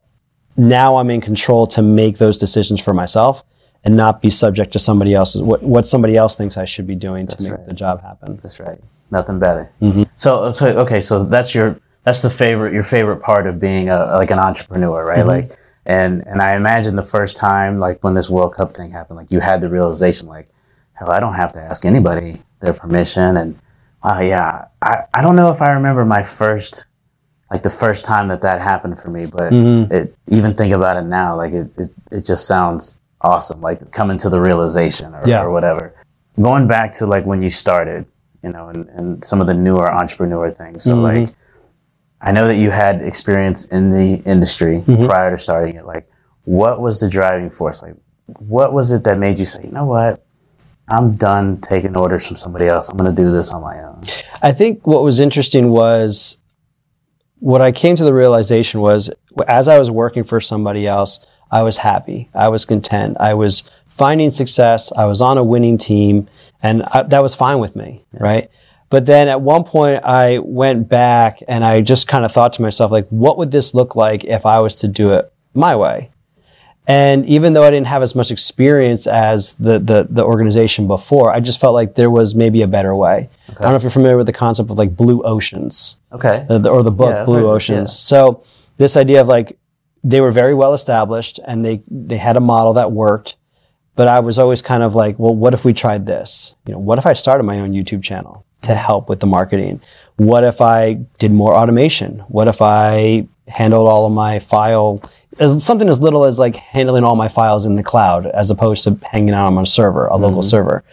now 0.56 0.96
I'm 0.96 1.10
in 1.10 1.20
control 1.20 1.66
to 1.68 1.82
make 1.82 2.18
those 2.18 2.38
decisions 2.38 2.80
for 2.80 2.94
myself 2.94 3.42
and 3.82 3.96
not 3.96 4.22
be 4.22 4.30
subject 4.30 4.72
to 4.74 4.78
somebody 4.78 5.14
else's, 5.14 5.42
what, 5.42 5.64
what 5.64 5.88
somebody 5.88 6.16
else 6.16 6.36
thinks 6.36 6.56
I 6.56 6.64
should 6.64 6.86
be 6.86 6.94
doing 6.94 7.26
to 7.26 7.42
make 7.42 7.52
right. 7.52 7.66
the 7.66 7.74
job 7.74 8.02
happen. 8.02 8.38
That's 8.42 8.60
right. 8.60 8.78
Nothing 9.10 9.38
better. 9.38 9.70
Mm-hmm. 9.80 10.04
So, 10.16 10.50
so 10.50 10.68
okay, 10.80 11.00
so 11.00 11.24
that's 11.24 11.54
your 11.54 11.78
that's 12.04 12.22
the 12.22 12.30
favorite 12.30 12.72
your 12.72 12.82
favorite 12.82 13.20
part 13.22 13.46
of 13.46 13.58
being 13.60 13.88
a 13.88 13.98
like 14.16 14.30
an 14.30 14.38
entrepreneur, 14.38 15.04
right? 15.04 15.18
Mm-hmm. 15.20 15.28
Like, 15.28 15.58
and 15.86 16.26
and 16.26 16.40
I 16.42 16.56
imagine 16.56 16.96
the 16.96 17.02
first 17.04 17.36
time 17.36 17.78
like 17.78 18.02
when 18.02 18.14
this 18.14 18.28
World 18.30 18.54
Cup 18.54 18.72
thing 18.72 18.90
happened, 18.90 19.18
like 19.18 19.30
you 19.30 19.40
had 19.40 19.60
the 19.60 19.68
realization, 19.68 20.26
like, 20.28 20.48
hell, 20.94 21.10
I 21.10 21.20
don't 21.20 21.34
have 21.34 21.52
to 21.52 21.60
ask 21.60 21.84
anybody 21.84 22.42
their 22.60 22.72
permission, 22.72 23.36
and 23.36 23.58
wow, 24.02 24.20
yeah, 24.20 24.66
I 24.82 25.04
I 25.12 25.22
don't 25.22 25.36
know 25.36 25.50
if 25.52 25.60
I 25.62 25.72
remember 25.72 26.04
my 26.04 26.22
first 26.22 26.86
like 27.50 27.62
the 27.62 27.70
first 27.70 28.04
time 28.04 28.28
that 28.28 28.42
that 28.42 28.60
happened 28.60 28.98
for 28.98 29.10
me, 29.10 29.26
but 29.26 29.52
Mm-hmm. 29.52 29.92
it 29.92 30.16
even 30.28 30.54
think 30.54 30.72
about 30.72 30.96
it 30.96 31.02
now, 31.06 31.36
like 31.36 31.52
it 31.52 31.68
it, 31.76 31.90
it 32.10 32.24
just 32.24 32.46
sounds 32.46 32.98
awesome, 33.20 33.60
like 33.60 33.90
coming 33.92 34.18
to 34.18 34.28
the 34.28 34.40
realization 34.40 35.14
or, 35.14 35.22
Yeah. 35.26 35.42
or 35.42 35.50
whatever. 35.50 35.94
Going 36.40 36.66
back 36.66 36.92
to 36.94 37.06
like 37.06 37.24
when 37.26 37.42
you 37.42 37.50
started, 37.50 38.06
you 38.44 38.52
know, 38.52 38.68
and, 38.68 38.88
and 38.90 39.24
some 39.24 39.40
of 39.40 39.46
the 39.46 39.54
newer 39.54 39.90
entrepreneur 39.90 40.50
things. 40.50 40.84
So 40.84 40.94
mm-hmm. 40.94 41.24
like, 41.24 41.34
I 42.20 42.30
know 42.30 42.46
that 42.46 42.56
you 42.56 42.70
had 42.70 43.02
experience 43.02 43.66
in 43.66 43.90
the 43.90 44.22
industry 44.28 44.82
mm-hmm. 44.86 45.06
prior 45.06 45.30
to 45.30 45.38
starting 45.38 45.76
it. 45.76 45.86
Like, 45.86 46.08
what 46.44 46.80
was 46.80 47.00
the 47.00 47.08
driving 47.08 47.50
force? 47.50 47.82
Like, 47.82 47.94
what 48.26 48.72
was 48.72 48.92
it 48.92 49.04
that 49.04 49.18
made 49.18 49.38
you 49.38 49.46
say, 49.46 49.64
you 49.64 49.72
know 49.72 49.86
what? 49.86 50.24
I'm 50.88 51.14
done 51.14 51.60
taking 51.62 51.96
orders 51.96 52.26
from 52.26 52.36
somebody 52.36 52.66
else. 52.66 52.90
I'm 52.90 52.98
going 52.98 53.14
to 53.14 53.22
do 53.22 53.32
this 53.32 53.52
on 53.52 53.62
my 53.62 53.82
own. 53.82 54.04
I 54.42 54.52
think 54.52 54.86
what 54.86 55.02
was 55.02 55.18
interesting 55.20 55.70
was 55.70 56.38
what 57.38 57.62
I 57.62 57.72
came 57.72 57.96
to 57.96 58.04
the 58.04 58.12
realization 58.12 58.80
was 58.80 59.10
as 59.48 59.68
I 59.68 59.78
was 59.78 59.90
working 59.90 60.24
for 60.24 60.40
somebody 60.40 60.86
else, 60.86 61.24
I 61.50 61.62
was 61.62 61.78
happy. 61.78 62.28
I 62.34 62.48
was 62.48 62.66
content. 62.66 63.16
I 63.18 63.32
was 63.32 63.70
finding 63.88 64.30
success. 64.30 64.92
I 64.92 65.06
was 65.06 65.20
on 65.20 65.38
a 65.38 65.44
winning 65.44 65.78
team 65.78 66.28
and 66.64 66.82
I, 66.92 67.02
that 67.02 67.22
was 67.22 67.34
fine 67.34 67.58
with 67.60 67.76
me. 67.76 68.04
Right. 68.12 68.50
But 68.90 69.06
then 69.06 69.28
at 69.28 69.40
one 69.40 69.64
point 69.64 70.02
I 70.04 70.38
went 70.38 70.88
back 70.88 71.40
and 71.48 71.64
I 71.64 71.80
just 71.80 72.06
kind 72.08 72.24
of 72.24 72.32
thought 72.32 72.52
to 72.54 72.62
myself, 72.62 72.90
like, 72.92 73.06
what 73.08 73.38
would 73.38 73.50
this 73.50 73.74
look 73.74 73.94
like 73.96 74.24
if 74.24 74.44
I 74.46 74.58
was 74.60 74.74
to 74.76 74.88
do 74.88 75.12
it 75.14 75.32
my 75.54 75.74
way? 75.76 76.10
And 76.86 77.24
even 77.26 77.54
though 77.54 77.64
I 77.64 77.70
didn't 77.70 77.86
have 77.86 78.02
as 78.02 78.14
much 78.14 78.30
experience 78.30 79.06
as 79.06 79.54
the, 79.54 79.78
the, 79.78 80.06
the 80.08 80.22
organization 80.22 80.86
before, 80.86 81.32
I 81.32 81.40
just 81.40 81.58
felt 81.58 81.72
like 81.74 81.94
there 81.94 82.10
was 82.10 82.34
maybe 82.34 82.60
a 82.60 82.66
better 82.68 82.94
way. 82.94 83.30
I 83.48 83.52
don't 83.54 83.70
know 83.70 83.76
if 83.76 83.82
you're 83.82 83.90
familiar 83.90 84.18
with 84.18 84.26
the 84.26 84.34
concept 84.34 84.70
of 84.70 84.76
like 84.76 84.94
blue 84.94 85.22
oceans 85.22 85.96
Okay. 86.12 86.44
the, 86.48 86.68
or 86.68 86.82
the 86.82 86.90
book 86.90 87.14
Yeah, 87.14 87.24
Blue 87.24 87.36
heard 87.46 87.54
Oceans. 87.56 87.90
yeah. 87.90 88.00
So 88.10 88.44
this 88.76 88.96
idea 88.98 89.22
of 89.22 89.28
like 89.28 89.56
they 90.04 90.20
were 90.20 90.30
very 90.30 90.52
well 90.52 90.74
established 90.74 91.40
and 91.46 91.64
they 91.64 91.82
they 91.90 92.18
had 92.18 92.36
a 92.36 92.40
model 92.40 92.74
that 92.74 92.92
worked 92.92 93.36
but 93.96 94.08
i 94.08 94.20
was 94.20 94.38
always 94.38 94.62
kind 94.62 94.82
of 94.82 94.94
like 94.94 95.18
well 95.18 95.34
what 95.34 95.54
if 95.54 95.64
we 95.64 95.72
tried 95.72 96.06
this 96.06 96.54
you 96.66 96.72
know 96.72 96.78
what 96.78 96.98
if 96.98 97.06
i 97.06 97.12
started 97.12 97.44
my 97.44 97.60
own 97.60 97.72
youtube 97.72 98.02
channel 98.02 98.44
to 98.62 98.74
help 98.74 99.08
with 99.08 99.20
the 99.20 99.26
marketing 99.26 99.80
what 100.16 100.44
if 100.44 100.60
i 100.60 100.94
did 101.18 101.32
more 101.32 101.54
automation 101.54 102.20
what 102.28 102.48
if 102.48 102.62
i 102.62 103.26
handled 103.48 103.88
all 103.88 104.06
of 104.06 104.12
my 104.12 104.38
file 104.38 105.02
as 105.38 105.62
something 105.64 105.88
as 105.88 106.00
little 106.00 106.24
as 106.24 106.38
like 106.38 106.56
handling 106.56 107.04
all 107.04 107.16
my 107.16 107.28
files 107.28 107.66
in 107.66 107.76
the 107.76 107.82
cloud 107.82 108.26
as 108.26 108.50
opposed 108.50 108.84
to 108.84 108.98
hanging 109.10 109.34
out 109.34 109.46
on 109.46 109.58
a 109.58 109.66
server 109.66 110.06
a 110.06 110.16
local 110.16 110.40
mm-hmm. 110.40 110.48
server 110.48 110.84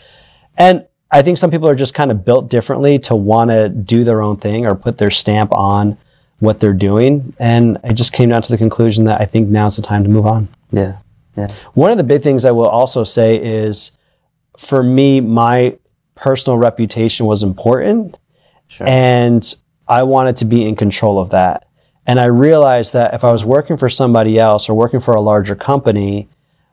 and 0.58 0.86
I 1.12 1.22
think 1.22 1.38
some 1.38 1.51
people 1.51 1.67
are 1.67 1.75
just 1.75 1.93
kind 1.93 2.10
of 2.10 2.24
built 2.24 2.50
differently 2.50 2.98
to 3.00 3.15
want 3.15 3.51
to 3.51 3.67
do 3.67 4.03
their 4.03 4.22
own 4.22 4.38
thing 4.38 4.65
or 4.65 4.75
put 4.75 4.98
their 4.98 5.12
stamp 5.12 5.51
on 5.51 5.98
what 6.39 6.60
they're 6.60 6.74
doing. 6.74 7.34
And 7.38 7.77
I 7.84 7.91
just 7.91 8.13
came 8.13 8.29
down 8.29 8.41
to 8.41 8.51
the 8.51 8.58
conclusion 8.58 9.05
that 9.05 9.20
I 9.20 9.25
think 9.25 9.50
now's 9.50 9.75
the 9.75 9.81
time 9.81 10.03
to 10.03 10.10
move 10.10 10.25
on. 10.25 10.48
Yeah. 10.72 10.98
Yeah. 11.36 11.48
One 11.74 11.92
of 11.92 11.98
the 11.98 12.04
big 12.04 12.22
things 12.22 12.46
I 12.46 12.52
will 12.52 12.68
also 12.68 13.04
say 13.04 13.42
is 13.42 13.92
for 14.58 14.84
me, 14.84 15.22
my 15.22 15.78
personal 16.16 16.58
reputation 16.58 17.26
was 17.26 17.42
important 17.44 18.18
Sure. 18.68 18.88
and 18.88 19.56
I 19.88 20.04
wanted 20.04 20.38
to 20.38 20.46
be 20.46 20.66
in 20.66 20.76
control 20.76 21.20
of 21.20 21.32
that. 21.32 21.68
And 22.06 22.20
I 22.20 22.26
realized 22.26 22.94
that 22.94 23.14
if 23.14 23.24
I 23.24 23.32
was 23.32 23.44
working 23.44 23.78
for 23.78 23.90
somebody 23.90 24.40
else 24.40 24.70
or 24.70 24.74
working 24.74 25.00
for 25.00 25.14
a 25.14 25.22
larger 25.22 25.56
company, 25.56 26.30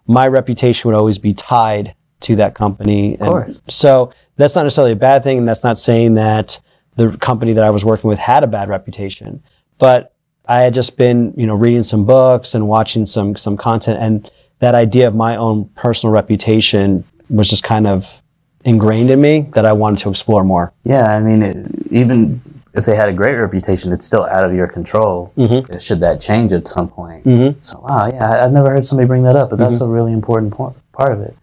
my 0.07 0.27
reputation 0.27 0.88
would 0.88 0.97
always 0.97 1.19
be 1.19 1.35
tied 1.35 1.95
to 2.21 2.37
that 2.37 2.55
company. 2.55 3.15
Of 3.15 3.27
course. 3.27 3.62
So 3.69 4.12
that's 4.37 4.55
not 4.55 4.62
necessarily 4.62 4.93
a 4.93 4.97
bad 4.97 5.23
thing. 5.23 5.38
And 5.38 5.49
that's 5.49 5.65
not 5.65 5.79
saying 5.79 6.15
that 6.15 6.61
the 6.97 7.17
company 7.19 7.53
that 7.53 7.65
I 7.65 7.71
was 7.71 7.85
working 7.85 8.09
with 8.09 8.19
had 8.19 8.43
a 8.43 8.47
bad 8.47 8.69
reputation, 8.69 9.43
but 9.79 10.15
I 10.47 10.62
had 10.62 10.75
just 10.75 10.97
been, 10.97 11.35
you 11.37 11.47
know, 11.47 11.55
reading 11.55 11.83
some 11.83 12.07
books 12.07 12.55
and 12.55 12.67
watching 12.69 13.07
some, 13.07 13.37
some 13.37 13.57
content 13.57 13.99
and 14.00 14.31
that 14.61 14.75
idea 14.75 15.07
of 15.09 15.15
my 15.15 15.37
own 15.37 15.67
personal 15.77 16.12
reputation 16.12 17.05
was 17.31 17.49
just 17.49 17.62
kind 17.62 17.87
of 17.87 18.23
ingrained 18.65 19.11
in 19.11 19.21
me 19.21 19.43
that 19.55 19.65
I 19.65 19.73
wanted 19.73 20.00
to 20.00 20.11
explore 20.11 20.45
more. 20.45 20.73
Yeah, 20.85 21.15
I 21.15 21.21
mean, 21.21 21.43
it, 21.43 21.71
even 21.93 22.41
if 22.75 22.85
they 22.85 22.97
had 22.97 23.09
a 23.09 23.12
great 23.12 23.37
reputation, 23.37 23.93
it's 23.93 24.05
still 24.05 24.25
out 24.25 24.45
of 24.45 24.53
your 24.55 24.67
control. 24.69 25.33
Mm-hmm. 25.37 25.79
Should 25.79 26.00
that 26.00 26.21
change 26.21 26.53
at 26.53 26.67
some 26.69 26.88
point? 26.88 27.25
So, 27.65 27.81
wow, 27.81 28.07
yeah, 28.07 28.31
I- 28.31 28.45
I've 28.45 28.53
never 28.53 28.71
heard 28.71 28.85
somebody 28.85 29.07
bring 29.07 29.23
that 29.25 29.37
up, 29.37 29.50
but 29.50 29.59
that's 29.59 29.77
Mm-hmm. 29.77 29.85
a 29.85 29.88
really 29.88 30.12
important 30.12 30.53
por- 30.53 30.75
part 30.93 31.12
of 31.12 31.21
it. 31.23 31.37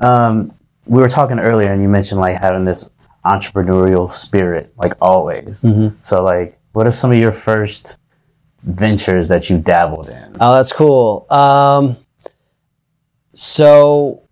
Um, 0.00 0.52
we 0.86 1.00
were 1.00 1.08
talking 1.08 1.38
earlier, 1.38 1.72
and 1.72 1.80
you 1.82 1.88
mentioned 1.88 2.20
like 2.20 2.40
having 2.40 2.64
this 2.64 2.90
entrepreneurial 3.24 4.10
spirit, 4.10 4.72
like 4.76 4.94
always. 5.00 5.60
Mm-hmm. 5.60 5.96
So, 6.02 6.22
like, 6.24 6.58
what 6.72 6.86
are 6.86 6.90
some 6.92 7.12
of 7.12 7.18
your 7.18 7.32
first 7.32 7.98
ventures 8.64 9.28
that 9.28 9.48
you 9.50 9.58
dabbled 9.58 10.08
in? 10.08 10.36
Oh, 10.40 10.54
that's 10.56 10.72
cool. 10.72 11.26
Um, 11.30 11.96
so, 13.34 14.22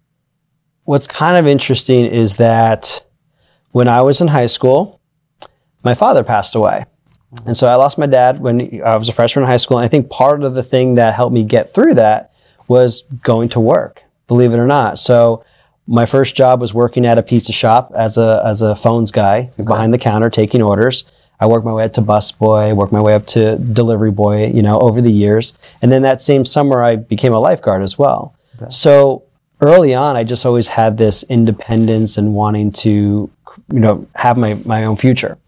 what's 0.85 1.07
kind 1.07 1.37
of 1.37 1.47
interesting 1.47 2.07
is 2.07 2.37
that 2.37 3.05
when 3.73 3.89
I 3.89 4.03
was 4.03 4.21
in 4.21 4.29
high 4.29 4.47
school, 4.47 5.01
my 5.83 5.95
father 5.95 6.25
passed 6.25 6.55
away. 6.55 6.85
And 7.47 7.57
so 7.57 7.69
I 7.69 7.77
lost 7.77 7.97
my 7.97 8.07
dad 8.07 8.41
when 8.41 8.83
I 8.83 8.97
was 8.97 9.09
a 9.09 9.13
freshman 9.13 9.45
in 9.45 9.49
high 9.49 9.57
school. 9.57 9.79
And 9.79 9.85
I 9.85 9.89
think 9.89 10.11
part 10.11 10.43
of 10.43 10.55
the 10.55 10.63
thing 10.63 10.97
that 10.97 11.15
helped 11.15 11.33
me 11.33 11.45
get 11.45 11.73
through 11.73 11.95
that 11.95 12.33
was 12.67 13.03
going 13.23 13.49
to 13.51 13.61
work, 13.61 14.03
believe 14.27 14.53
it 14.53 14.59
or 14.59 14.67
not. 14.67 14.99
So 14.99 15.45
my 15.87 16.07
first 16.07 16.35
job 16.35 16.61
was 16.61 16.75
working 16.75 17.07
at 17.07 17.19
a 17.19 17.23
pizza 17.23 17.53
shop 17.53 17.93
as 17.97 18.19
a, 18.19 18.43
as 18.45 18.63
a 18.63 18.75
phones 18.75 19.11
guy 19.11 19.51
behind 19.65 19.95
the 19.95 19.99
counter 19.99 20.29
taking 20.29 20.61
orders. 20.61 21.05
I 21.39 21.47
worked 21.47 21.65
my 21.65 21.73
way 21.73 21.85
up 21.85 21.93
to 21.95 22.03
bus 22.03 22.33
boy, 22.33 22.75
worked 22.75 22.93
my 22.93 23.01
way 23.01 23.15
up 23.15 23.27
to 23.29 23.57
delivery 23.57 24.11
boy, 24.11 24.49
you 24.49 24.63
know, 24.63 24.79
over 24.81 25.01
the 25.01 25.13
years. 25.13 25.57
And 25.81 25.91
then 25.91 26.03
that 26.03 26.21
same 26.21 26.45
summer, 26.45 26.83
I 26.83 26.97
became 26.97 27.33
a 27.33 27.39
lifeguard 27.39 27.83
as 27.83 27.99
well. 27.99 28.35
So 28.69 29.25
early 29.61 29.95
on, 29.95 30.17
I 30.17 30.25
just 30.25 30.45
always 30.45 30.69
had 30.69 30.99
this 30.99 31.23
independence 31.25 32.17
and 32.19 32.35
wanting 32.35 32.73
to, 32.73 32.91
you 32.91 33.31
know, 33.81 34.07
have 34.15 34.37
my, 34.37 34.55
my 34.65 34.85
own 34.85 34.97
future 34.97 35.39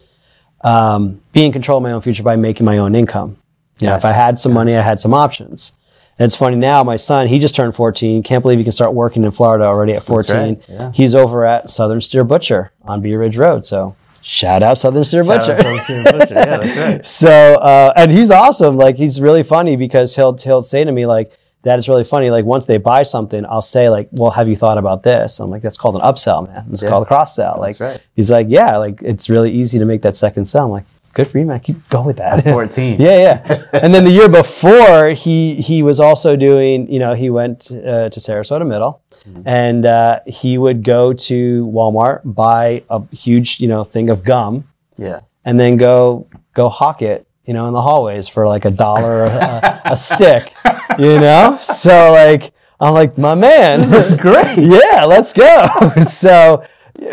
um, 0.63 1.21
be 1.33 1.45
in 1.45 1.51
control 1.51 1.77
of 1.77 1.83
my 1.83 1.91
own 1.91 2.01
future 2.01 2.23
by 2.23 2.35
making 2.35 2.65
my 2.65 2.77
own 2.77 2.95
income. 2.95 3.37
You 3.79 3.87
know, 3.87 3.95
if 3.95 4.05
I 4.05 4.11
had 4.13 4.39
some 4.39 4.53
money, 4.53 4.75
I 4.75 4.81
had 4.81 4.99
some 4.99 5.13
options. 5.13 5.73
And 6.17 6.27
it's 6.27 6.35
funny 6.35 6.55
now, 6.55 6.83
my 6.83 6.95
son, 6.95 7.27
he 7.27 7.39
just 7.39 7.55
turned 7.55 7.75
14. 7.75 8.23
Can't 8.23 8.41
believe 8.43 8.59
he 8.59 8.63
can 8.63 8.71
start 8.71 8.93
working 8.93 9.23
in 9.23 9.31
Florida 9.31 9.65
already 9.65 9.93
at 9.93 10.03
14. 10.03 10.35
right, 10.35 10.61
yeah. 10.69 10.91
He's 10.93 11.15
over 11.15 11.43
at 11.43 11.69
Southern 11.69 11.99
Steer 11.99 12.23
Butcher 12.23 12.71
on 12.83 13.01
Bee 13.01 13.15
Ridge 13.15 13.35
Road. 13.35 13.65
So 13.65 13.95
shout 14.21 14.61
out 14.63 14.77
Southern 14.77 15.03
Steer 15.03 15.23
Butcher. 15.23 15.57
yeah, 15.59 16.11
that's 16.11 16.31
right. 16.77 17.05
So, 17.05 17.29
uh, 17.55 17.93
and 17.95 18.11
he's 18.11 18.29
awesome. 18.29 18.77
Like, 18.77 18.95
he's 18.95 19.19
really 19.19 19.43
funny 19.43 19.75
because 19.75 20.15
he'll, 20.15 20.37
he'll 20.37 20.61
say 20.61 20.83
to 20.83 20.91
me, 20.91 21.05
like, 21.07 21.37
that 21.63 21.79
is 21.79 21.89
really 21.89 22.03
funny. 22.03 22.29
Like, 22.29 22.45
once 22.45 22.65
they 22.65 22.77
buy 22.77 23.03
something, 23.03 23.45
I'll 23.45 23.61
say, 23.61 23.89
like, 23.89 24.09
well, 24.11 24.31
have 24.31 24.47
you 24.47 24.55
thought 24.55 24.77
about 24.77 25.03
this? 25.03 25.39
I'm 25.39 25.49
like, 25.49 25.61
that's 25.61 25.77
called 25.77 25.95
an 25.95 26.01
upsell, 26.01 26.47
man. 26.47 26.65
It's 26.71 26.81
called 26.81 27.03
a 27.03 27.07
cross 27.07 27.35
sell. 27.35 27.57
Like, 27.59 27.79
right. 27.79 28.05
he's 28.15 28.29
like, 28.31 28.47
yeah, 28.49 28.77
like, 28.77 29.01
it's 29.01 29.29
really 29.29 29.51
easy 29.51 29.79
to 29.79 29.85
make 29.85 30.01
that 30.03 30.15
second 30.15 30.45
sell. 30.45 30.65
I'm 30.65 30.71
like, 30.71 30.85
good 31.13 31.27
for 31.27 31.39
you, 31.39 31.45
man. 31.45 31.59
Keep 31.61 31.87
going 31.89 32.05
with 32.07 32.17
that. 32.17 32.43
14. 32.43 32.99
yeah, 32.99 33.17
yeah. 33.17 33.63
and 33.73 33.93
then 33.93 34.03
the 34.03 34.11
year 34.11 34.27
before, 34.29 35.09
he, 35.09 35.55
he 35.55 35.83
was 35.83 35.99
also 35.99 36.35
doing, 36.35 36.91
you 36.91 36.99
know, 36.99 37.13
he 37.13 37.29
went 37.29 37.71
uh, 37.71 38.09
to 38.09 38.19
Sarasota 38.19 38.67
Middle 38.67 39.01
and 39.45 39.85
uh, 39.85 40.19
he 40.27 40.57
would 40.57 40.83
go 40.83 41.13
to 41.13 41.65
Walmart, 41.67 42.21
buy 42.25 42.83
a 42.89 43.01
huge, 43.15 43.61
you 43.61 43.67
know, 43.69 43.85
thing 43.85 44.09
of 44.09 44.23
gum 44.25 44.67
Yeah. 44.97 45.21
and 45.45 45.57
then 45.59 45.77
go 45.77 46.27
go 46.53 46.67
hawk 46.67 47.01
it, 47.01 47.25
you 47.45 47.53
know, 47.53 47.65
in 47.67 47.73
the 47.73 47.81
hallways 47.81 48.27
for 48.27 48.45
like 48.47 48.65
a 48.65 48.71
dollar 48.71 49.23
a, 49.23 49.81
a 49.85 49.95
stick, 50.09 50.53
you 50.99 51.19
know. 51.19 51.59
So 51.61 52.11
like 52.11 52.53
I'm 52.79 52.93
like, 52.93 53.17
my 53.17 53.35
man, 53.35 53.81
this 53.81 54.11
is 54.11 54.17
great. 54.17 54.57
yeah, 54.57 55.05
let's 55.05 55.31
go. 55.33 55.93
so 56.01 56.65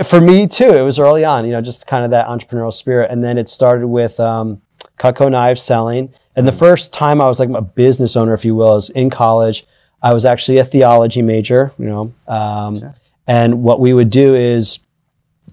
for 0.05 0.21
me 0.21 0.47
too, 0.47 0.71
it 0.75 0.83
was 0.83 0.99
early 0.99 1.25
on, 1.25 1.45
you 1.45 1.53
know, 1.53 1.61
just 1.61 1.87
kind 1.87 2.05
of 2.05 2.11
that 2.11 2.27
entrepreneurial 2.27 2.73
spirit, 2.73 3.11
and 3.11 3.23
then 3.23 3.39
it 3.39 3.49
started 3.49 3.87
with 3.87 4.19
um, 4.21 4.61
Cutco 4.99 5.31
knives 5.31 5.63
selling. 5.63 6.13
And 6.37 6.47
the 6.47 6.53
first 6.53 6.93
time 6.93 7.21
I 7.21 7.27
was 7.27 7.41
like 7.41 7.51
a 7.51 7.63
business 7.63 8.17
owner, 8.17 8.35
if 8.35 8.45
you 8.45 8.55
will, 8.55 8.77
is 8.77 8.91
in 8.91 9.11
college. 9.11 9.67
I 10.03 10.15
was 10.15 10.25
actually 10.25 10.59
a 10.59 10.65
theology 10.65 11.23
major, 11.23 11.73
you 11.79 11.87
know, 11.87 12.15
um, 12.27 12.95
and 13.27 13.63
what 13.63 13.81
we 13.81 13.93
would 13.93 14.11
do 14.11 14.35
is 14.35 14.81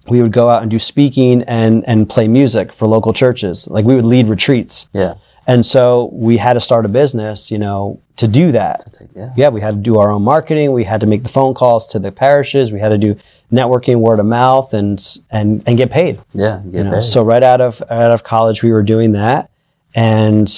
we 0.08 0.22
would 0.22 0.32
go 0.32 0.50
out 0.50 0.62
and 0.62 0.72
do 0.72 0.80
speaking 0.80 1.44
and 1.44 1.84
and 1.88 2.10
play 2.10 2.28
music 2.28 2.74
for 2.74 2.88
local 2.88 3.14
churches. 3.14 3.68
Like 3.68 3.86
we 3.86 3.96
would 3.96 4.06
lead 4.06 4.28
retreats. 4.28 4.90
Yeah. 4.94 5.16
And 5.50 5.66
so 5.66 6.10
we 6.12 6.36
had 6.38 6.54
to 6.54 6.60
start 6.60 6.86
a 6.86 6.90
business, 6.90 7.50
you 7.50 7.58
know, 7.58 8.02
to 8.18 8.28
do 8.28 8.52
that. 8.52 8.84
Yeah. 9.16 9.34
Yeah, 9.38 9.50
we 9.50 9.62
had 9.62 9.76
to 9.76 9.80
do 9.82 9.98
our 9.98 10.12
own 10.12 10.22
marketing. 10.24 10.74
We 10.74 10.84
had 10.84 11.00
to 11.00 11.08
make 11.08 11.24
the 11.24 11.30
phone 11.30 11.54
calls 11.54 11.88
to 11.88 12.00
the 12.00 12.12
parishes. 12.12 12.72
We 12.74 12.80
had 12.82 12.90
to 12.90 12.98
do 12.98 13.16
networking, 13.52 14.00
word 14.00 14.20
of 14.20 14.26
mouth, 14.26 14.74
and 14.74 15.02
and 15.32 15.64
and 15.66 15.78
get 15.78 15.90
paid. 15.90 16.20
Yeah. 16.34 16.62
Get 16.66 16.74
You 16.80 16.84
know? 16.84 16.92
paid. 16.96 17.04
So 17.06 17.24
right 17.24 17.42
out 17.44 17.62
of 17.62 17.82
out 17.90 18.12
of 18.12 18.24
college, 18.26 18.62
we 18.62 18.72
were 18.72 18.84
doing 18.84 19.14
that, 19.14 19.50
and 19.96 20.54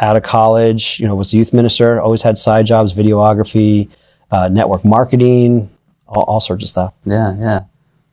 out 0.00 0.16
of 0.16 0.22
college, 0.22 1.00
you 1.00 1.06
know, 1.08 1.14
was 1.14 1.32
a 1.32 1.38
youth 1.38 1.54
minister. 1.54 1.98
Always 2.00 2.20
had 2.20 2.36
side 2.36 2.66
jobs, 2.66 2.92
videography, 2.92 3.88
uh, 4.30 4.48
network 4.48 4.84
marketing, 4.84 5.70
all, 6.06 6.24
all 6.24 6.40
sorts 6.40 6.62
of 6.64 6.68
stuff. 6.68 6.92
Yeah, 7.06 7.34
yeah. 7.38 7.60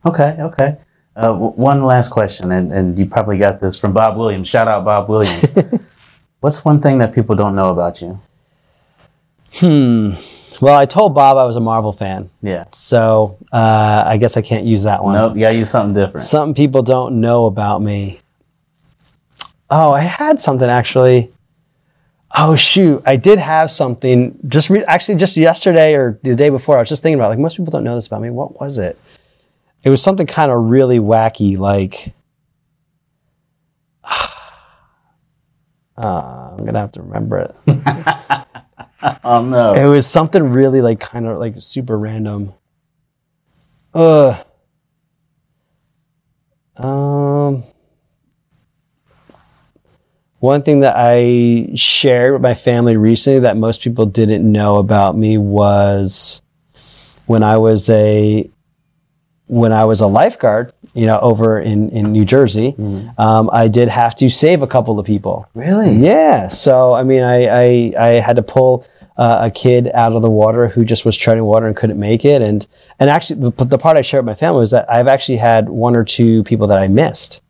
Okay, 0.06 0.36
okay. 0.40 0.76
Uh, 1.16 1.28
w- 1.32 1.52
one 1.52 1.84
last 1.84 2.08
question, 2.08 2.50
and, 2.50 2.72
and 2.72 2.98
you 2.98 3.04
probably 3.06 3.36
got 3.38 3.60
this 3.60 3.76
from 3.76 3.92
Bob 3.92 4.16
Williams. 4.16 4.48
Shout 4.48 4.66
out 4.66 4.84
Bob 4.84 5.08
Williams. 5.10 5.54
What's 6.44 6.62
one 6.62 6.78
thing 6.78 6.98
that 6.98 7.14
people 7.14 7.34
don't 7.36 7.56
know 7.56 7.70
about 7.70 8.02
you? 8.02 8.20
Hmm. 9.54 10.12
Well, 10.60 10.78
I 10.78 10.84
told 10.84 11.14
Bob 11.14 11.38
I 11.38 11.46
was 11.46 11.56
a 11.56 11.60
Marvel 11.60 11.90
fan. 11.90 12.28
Yeah. 12.42 12.66
So 12.70 13.38
uh, 13.50 14.04
I 14.06 14.18
guess 14.18 14.36
I 14.36 14.42
can't 14.42 14.66
use 14.66 14.82
that 14.82 15.02
one. 15.02 15.14
Nope, 15.14 15.36
you 15.36 15.40
gotta 15.40 15.56
use 15.56 15.70
something 15.70 15.94
different. 15.94 16.26
Something 16.26 16.54
people 16.54 16.82
don't 16.82 17.22
know 17.22 17.46
about 17.46 17.80
me. 17.80 18.20
Oh, 19.70 19.92
I 19.92 20.00
had 20.00 20.38
something 20.38 20.68
actually. 20.68 21.32
Oh 22.36 22.56
shoot, 22.56 23.02
I 23.06 23.16
did 23.16 23.38
have 23.38 23.70
something 23.70 24.38
just 24.46 24.68
re- 24.68 24.84
actually 24.84 25.14
just 25.14 25.38
yesterday 25.38 25.94
or 25.94 26.18
the 26.24 26.36
day 26.36 26.50
before. 26.50 26.76
I 26.76 26.80
was 26.80 26.90
just 26.90 27.02
thinking 27.02 27.18
about 27.18 27.30
like 27.30 27.38
most 27.38 27.56
people 27.56 27.70
don't 27.70 27.84
know 27.84 27.94
this 27.94 28.06
about 28.06 28.20
me. 28.20 28.28
What 28.28 28.60
was 28.60 28.76
it? 28.76 28.98
It 29.82 29.88
was 29.88 30.02
something 30.02 30.26
kind 30.26 30.52
of 30.52 30.64
really 30.64 30.98
wacky, 30.98 31.56
like. 31.56 32.12
Uh, 35.96 36.54
I'm 36.58 36.64
gonna 36.64 36.80
have 36.80 36.92
to 36.92 37.02
remember 37.02 37.38
it. 37.38 37.56
oh 39.24 39.44
no. 39.44 39.74
It 39.74 39.86
was 39.86 40.06
something 40.06 40.42
really 40.50 40.80
like 40.80 41.00
kind 41.00 41.26
of 41.26 41.38
like 41.38 41.54
super 41.58 41.98
random. 41.98 42.52
Uh. 43.94 44.42
Um. 46.76 47.64
One 50.40 50.62
thing 50.62 50.80
that 50.80 50.94
I 50.94 51.70
shared 51.74 52.34
with 52.34 52.42
my 52.42 52.52
family 52.52 52.98
recently 52.98 53.40
that 53.40 53.56
most 53.56 53.80
people 53.80 54.04
didn't 54.04 54.50
know 54.50 54.76
about 54.76 55.16
me 55.16 55.38
was 55.38 56.42
when 57.24 57.42
I 57.42 57.56
was 57.56 57.88
a 57.88 58.50
when 59.46 59.72
I 59.72 59.86
was 59.86 60.00
a 60.00 60.06
lifeguard 60.06 60.73
you 60.94 61.06
know, 61.06 61.18
over 61.20 61.60
in, 61.60 61.90
in 61.90 62.12
New 62.12 62.24
Jersey, 62.24 62.74
um, 63.18 63.50
I 63.52 63.68
did 63.68 63.88
have 63.88 64.14
to 64.16 64.30
save 64.30 64.62
a 64.62 64.66
couple 64.66 64.98
of 64.98 65.04
people. 65.04 65.48
Really? 65.54 65.96
Yeah. 65.96 66.48
So, 66.48 66.94
I 66.94 67.02
mean, 67.02 67.22
I, 67.22 67.46
I, 67.46 67.92
I 67.98 68.08
had 68.20 68.36
to 68.36 68.42
pull 68.42 68.86
uh, 69.16 69.38
a 69.42 69.50
kid 69.50 69.90
out 69.92 70.12
of 70.12 70.22
the 70.22 70.30
water 70.30 70.68
who 70.68 70.84
just 70.84 71.04
was 71.04 71.16
treading 71.16 71.44
water 71.44 71.66
and 71.66 71.76
couldn't 71.76 71.98
make 71.98 72.24
it. 72.24 72.42
And, 72.42 72.66
and 72.98 73.10
actually, 73.10 73.50
the, 73.50 73.64
the 73.64 73.78
part 73.78 73.96
I 73.96 74.02
shared 74.02 74.24
with 74.24 74.32
my 74.32 74.34
family 74.38 74.60
was 74.60 74.70
that 74.70 74.90
I've 74.90 75.06
actually 75.08 75.38
had 75.38 75.68
one 75.68 75.94
or 75.96 76.04
two 76.04 76.42
people 76.44 76.66
that 76.68 76.78
I 76.78 76.88
missed. 76.88 77.42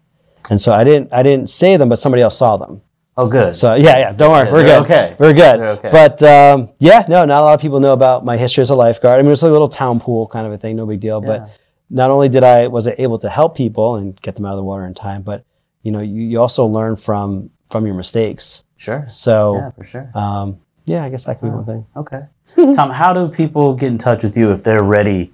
And 0.51 0.61
so 0.61 0.73
I 0.73 0.85
didn't, 0.85 1.13
I 1.13 1.23
didn't 1.23 1.49
save 1.49 1.79
them, 1.79 1.89
but 1.89 1.99
somebody 1.99 2.23
else 2.23 2.37
saw 2.37 2.57
them. 2.57 2.83
Oh, 3.17 3.29
good. 3.29 3.55
So 3.55 3.75
yeah, 3.75 3.99
yeah, 3.99 4.13
don't 4.13 4.33
worry, 4.33 4.51
we're 4.51 4.65
good. 4.65 4.83
okay. 4.83 5.15
We're 5.19 5.33
good. 5.33 5.61
They're 5.61 5.69
okay. 5.69 5.91
But 5.91 6.21
um, 6.23 6.71
yeah, 6.81 7.05
no, 7.09 7.25
not 7.25 7.43
a 7.43 7.45
lot 7.45 7.55
of 7.55 7.61
people 7.61 7.79
know 7.79 7.93
about 7.93 8.25
my 8.25 8.37
history 8.37 8.63
as 8.63 8.71
a 8.71 8.75
lifeguard. 8.75 9.21
I 9.21 9.23
mean, 9.23 9.31
it's 9.31 9.43
like 9.43 9.51
a 9.51 9.53
little 9.53 9.69
town 9.69 10.01
pool 10.01 10.27
kind 10.27 10.47
of 10.47 10.53
a 10.53 10.59
thing, 10.59 10.75
no 10.75 10.85
big 10.85 10.99
deal. 10.99 11.23
Yeah. 11.23 11.39
But 11.39 11.59
not 11.95 12.11
only 12.11 12.29
did 12.29 12.43
I 12.45 12.67
was 12.67 12.87
I 12.89 12.95
able 12.99 13.19
to 13.21 13.29
help 13.31 13.57
people 13.57 13.97
and 13.97 14.21
get 14.21 14.35
them 14.37 14.45
out 14.45 14.53
of 14.53 14.57
the 14.59 14.65
water 14.65 14.85
in 14.85 14.95
time, 14.95 15.23
but 15.23 15.45
you 15.83 15.93
know, 15.93 16.01
you, 16.01 16.23
you 16.23 16.41
also 16.41 16.67
learn 16.67 16.97
from 16.97 17.51
from 17.71 17.87
your 17.87 17.95
mistakes. 17.95 18.65
sure. 18.77 19.07
So 19.09 19.57
Yeah, 19.57 19.71
for 19.71 19.85
sure. 19.85 20.11
um, 20.15 20.59
yeah, 20.85 21.05
I 21.05 21.09
guess 21.09 21.25
that 21.25 21.41
could 21.41 21.47
be 21.47 21.51
one 21.51 21.65
thing. 21.65 21.87
Okay. 21.97 22.23
Tom, 22.77 22.91
how 22.91 23.13
do 23.13 23.29
people 23.29 23.75
get 23.75 23.89
in 23.89 23.99
touch 23.99 24.23
with 24.23 24.37
you 24.37 24.53
if 24.53 24.63
they're 24.65 24.83
ready 24.85 25.33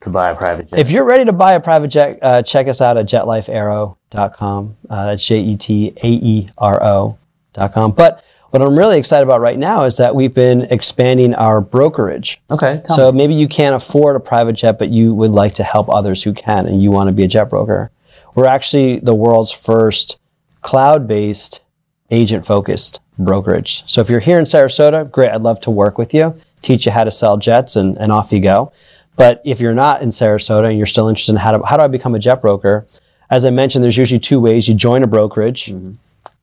to 0.00 0.10
buy 0.10 0.30
a 0.30 0.36
private 0.36 0.68
jet? 0.70 0.78
If 0.78 0.90
you're 0.90 1.04
ready 1.04 1.24
to 1.26 1.32
buy 1.32 1.52
a 1.54 1.60
private 1.60 1.88
jet, 1.88 2.18
uh, 2.22 2.42
check 2.42 2.68
us 2.68 2.80
out 2.80 2.96
at 2.96 3.06
jetlifeaero.com. 3.06 4.76
Uh, 4.88 5.06
that's 5.06 5.26
J 5.26 5.40
E 5.40 5.56
T 5.56 5.92
A 6.02 6.08
E 6.08 6.48
R 6.58 6.82
O.com. 6.82 7.92
But 7.92 8.24
what 8.50 8.62
I'm 8.62 8.78
really 8.78 8.98
excited 8.98 9.24
about 9.24 9.40
right 9.40 9.58
now 9.58 9.84
is 9.84 9.98
that 9.98 10.14
we've 10.14 10.32
been 10.32 10.62
expanding 10.62 11.34
our 11.34 11.60
brokerage. 11.60 12.40
okay. 12.50 12.82
So 12.84 13.12
me. 13.12 13.18
maybe 13.18 13.34
you 13.34 13.48
can't 13.48 13.76
afford 13.76 14.16
a 14.16 14.20
private 14.20 14.54
jet, 14.54 14.78
but 14.78 14.88
you 14.88 15.14
would 15.14 15.30
like 15.30 15.54
to 15.54 15.64
help 15.64 15.90
others 15.90 16.22
who 16.22 16.32
can, 16.32 16.66
and 16.66 16.82
you 16.82 16.90
want 16.90 17.08
to 17.08 17.12
be 17.12 17.24
a 17.24 17.28
jet 17.28 17.50
broker. 17.50 17.90
We're 18.34 18.46
actually 18.46 19.00
the 19.00 19.14
world's 19.14 19.52
first 19.52 20.18
cloud-based, 20.62 21.60
agent-focused 22.10 23.00
brokerage. 23.18 23.84
So 23.86 24.00
if 24.00 24.08
you're 24.08 24.20
here 24.20 24.38
in 24.38 24.44
Sarasota, 24.44 25.10
great. 25.10 25.30
I'd 25.30 25.42
love 25.42 25.60
to 25.60 25.70
work 25.70 25.98
with 25.98 26.14
you, 26.14 26.40
teach 26.62 26.86
you 26.86 26.92
how 26.92 27.04
to 27.04 27.10
sell 27.10 27.36
jets, 27.36 27.76
and, 27.76 27.98
and 27.98 28.12
off 28.12 28.32
you 28.32 28.40
go. 28.40 28.72
But 29.16 29.42
if 29.44 29.60
you're 29.60 29.74
not 29.74 30.00
in 30.00 30.10
Sarasota 30.10 30.68
and 30.68 30.78
you're 30.78 30.86
still 30.86 31.08
interested 31.08 31.32
in 31.32 31.38
how 31.38 31.52
to, 31.52 31.66
how 31.66 31.76
do 31.76 31.82
I 31.82 31.88
become 31.88 32.14
a 32.14 32.18
jet 32.20 32.40
broker? 32.40 32.86
As 33.28 33.44
I 33.44 33.50
mentioned, 33.50 33.82
there's 33.82 33.96
usually 33.96 34.20
two 34.20 34.40
ways. 34.40 34.68
You 34.68 34.74
join 34.74 35.02
a 35.02 35.06
brokerage, 35.06 35.66
mm-hmm. 35.66 35.94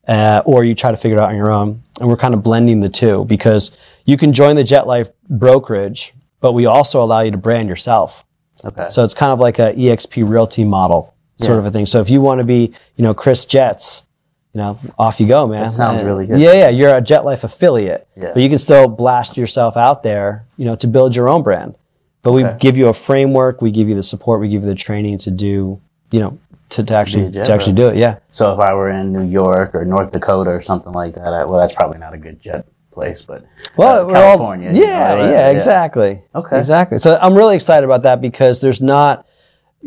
Uh, 0.07 0.41
or 0.45 0.63
you 0.63 0.75
try 0.75 0.91
to 0.91 0.97
figure 0.97 1.17
it 1.17 1.21
out 1.21 1.29
on 1.29 1.35
your 1.35 1.51
own. 1.51 1.81
And 1.99 2.09
we're 2.09 2.17
kind 2.17 2.33
of 2.33 2.43
blending 2.43 2.81
the 2.81 2.89
two 2.89 3.25
because 3.25 3.75
you 4.05 4.17
can 4.17 4.33
join 4.33 4.55
the 4.55 4.63
Jet 4.63 4.85
Life 4.87 5.09
brokerage, 5.29 6.13
but 6.41 6.53
we 6.53 6.65
also 6.65 7.01
allow 7.03 7.21
you 7.21 7.31
to 7.31 7.37
brand 7.37 7.69
yourself. 7.69 8.23
okay. 8.63 8.87
So 8.89 9.03
it's 9.03 9.13
kind 9.13 9.31
of 9.31 9.39
like 9.39 9.59
a 9.59 9.73
EXP 9.73 10.27
Realty 10.27 10.63
model 10.63 11.13
sort 11.37 11.51
Yeah. 11.55 11.59
of 11.59 11.65
a 11.65 11.71
thing. 11.71 11.85
So 11.85 12.01
if 12.01 12.09
you 12.09 12.21
want 12.21 12.39
to 12.39 12.43
be, 12.45 12.73
you 12.95 13.03
know, 13.03 13.13
Chris 13.13 13.45
Jets, 13.45 14.05
you 14.53 14.59
know, 14.61 14.79
off 14.97 15.19
you 15.19 15.27
go, 15.27 15.45
man. 15.47 15.63
That 15.63 15.71
sounds 15.73 16.01
really 16.03 16.25
good. 16.25 16.39
Yeah, 16.39 16.53
yeah. 16.53 16.69
You're 16.69 16.95
a 16.95 17.01
Jet 17.01 17.25
Life 17.25 17.43
affiliate, 17.43 18.07
Yeah. 18.15 18.31
but 18.33 18.41
you 18.41 18.47
can 18.49 18.57
still 18.57 18.87
blast 18.87 19.35
yourself 19.37 19.75
out 19.75 20.01
there, 20.03 20.45
you 20.57 20.65
know, 20.65 20.75
to 20.77 20.87
build 20.87 21.15
your 21.15 21.27
own 21.27 21.43
brand. 21.43 21.75
But 22.23 22.31
we 22.31 22.45
Okay. 22.45 22.57
give 22.59 22.77
you 22.77 22.87
a 22.87 22.93
framework, 22.93 23.61
we 23.61 23.69
give 23.69 23.89
you 23.89 23.95
the 23.95 24.03
support, 24.03 24.39
we 24.39 24.47
give 24.47 24.61
you 24.63 24.67
the 24.69 24.73
training 24.75 25.17
to 25.19 25.31
do, 25.31 25.79
you 26.11 26.19
know, 26.21 26.37
to, 26.69 26.83
to 26.83 26.95
actually 26.95 27.31
to 27.31 27.51
actually 27.53 27.73
do 27.73 27.87
it. 27.89 27.97
Yeah. 27.97 28.19
So 28.31 28.53
if 28.53 28.59
I 28.59 28.73
were 28.73 28.89
in 28.89 29.13
New 29.13 29.23
York 29.23 29.73
or 29.75 29.85
North 29.85 30.11
Dakota 30.11 30.49
or 30.51 30.61
something 30.61 30.93
like 30.93 31.13
that, 31.15 31.33
I, 31.33 31.45
well, 31.45 31.59
that's 31.59 31.73
probably 31.73 31.99
not 31.99 32.13
a 32.13 32.17
good 32.17 32.41
jet 32.41 32.67
place, 32.91 33.23
but 33.25 33.45
Well, 33.77 34.03
uh, 34.03 34.07
we're 34.07 34.15
all- 34.15 34.21
California. 34.37 34.71
you 34.71 34.79
know, 34.79 34.85
yeah, 34.87 35.29
yeah, 35.29 35.49
exactly. 35.49 36.23
Okay. 36.33 36.57
Exactly. 36.57 36.97
So 36.97 37.17
I'm 37.21 37.33
really 37.35 37.55
excited 37.55 37.83
about 37.85 38.03
that 38.03 38.21
because 38.21 38.61
there's 38.61 38.81
not 38.81 39.25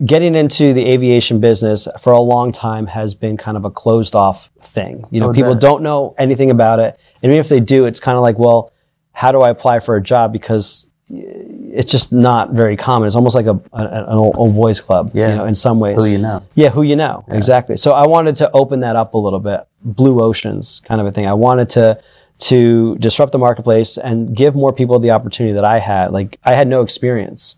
getting 0.05 0.35
into 0.37 0.73
the 0.75 0.85
aviation 0.87 1.41
business 1.41 1.89
for 1.99 2.13
a 2.13 2.21
long 2.21 2.53
time 2.53 2.87
has 2.87 3.15
been 3.17 3.37
kind 3.37 3.57
of 3.57 3.65
a 3.65 3.71
closed 3.71 4.15
off 4.15 4.51
thing. 4.61 5.05
You 5.11 5.21
know, 5.21 5.31
Oh, 5.31 5.33
people 5.33 5.55
that- 5.55 5.61
don't 5.61 5.83
know 5.83 6.15
anything 6.19 6.51
about 6.51 6.79
it. 6.81 6.99
And 7.23 7.33
even 7.33 7.41
if 7.41 7.49
they 7.49 7.61
do, 7.61 7.87
it's 7.87 7.99
kind 7.99 8.17
of 8.17 8.23
like, 8.23 8.39
well, 8.39 8.73
how 9.13 9.33
do 9.33 9.41
I 9.41 9.51
apply 9.51 9.81
for 9.81 9.97
a 9.97 10.03
job? 10.03 10.33
Because 10.33 10.87
it's 11.79 11.93
just 11.93 12.13
not 12.13 12.51
very 12.51 12.77
common. 12.77 13.07
It's 13.07 13.15
almost 13.17 13.37
like 13.37 13.47
a, 13.47 13.59
a 13.73 13.83
an 13.83 14.05
old, 14.09 14.35
old 14.37 14.55
boys 14.55 14.81
club, 14.81 15.13
Yeah. 15.15 15.31
you 15.31 15.37
know, 15.37 15.45
in 15.45 15.55
some 15.55 15.79
ways. 15.79 15.97
Who 15.99 16.11
you 16.11 16.19
know? 16.19 16.43
Yeah, 16.55 16.71
who 16.71 16.83
you 16.83 16.97
know. 16.97 17.25
Exactly. 17.29 17.77
So 17.77 17.93
I 17.93 18.07
wanted 18.07 18.35
to 18.37 18.51
open 18.53 18.81
that 18.81 18.97
up 18.97 19.15
a 19.15 19.19
little 19.19 19.39
bit. 19.39 19.61
Blue 19.83 20.21
oceans 20.21 20.83
kind 20.85 21.01
of 21.01 21.07
a 21.07 21.13
thing. 21.13 21.27
I 21.27 21.35
wanted 21.35 21.69
to 21.71 22.01
to 22.39 22.97
disrupt 22.99 23.33
the 23.33 23.39
marketplace 23.39 23.97
and 23.99 24.35
give 24.37 24.55
more 24.55 24.73
people 24.73 24.99
the 24.99 25.11
opportunity 25.13 25.53
that 25.55 25.65
I 25.65 25.79
had. 25.79 26.13
Like 26.13 26.39
I 26.45 26.55
had 26.55 26.69
no 26.69 26.83
experience. 26.83 27.57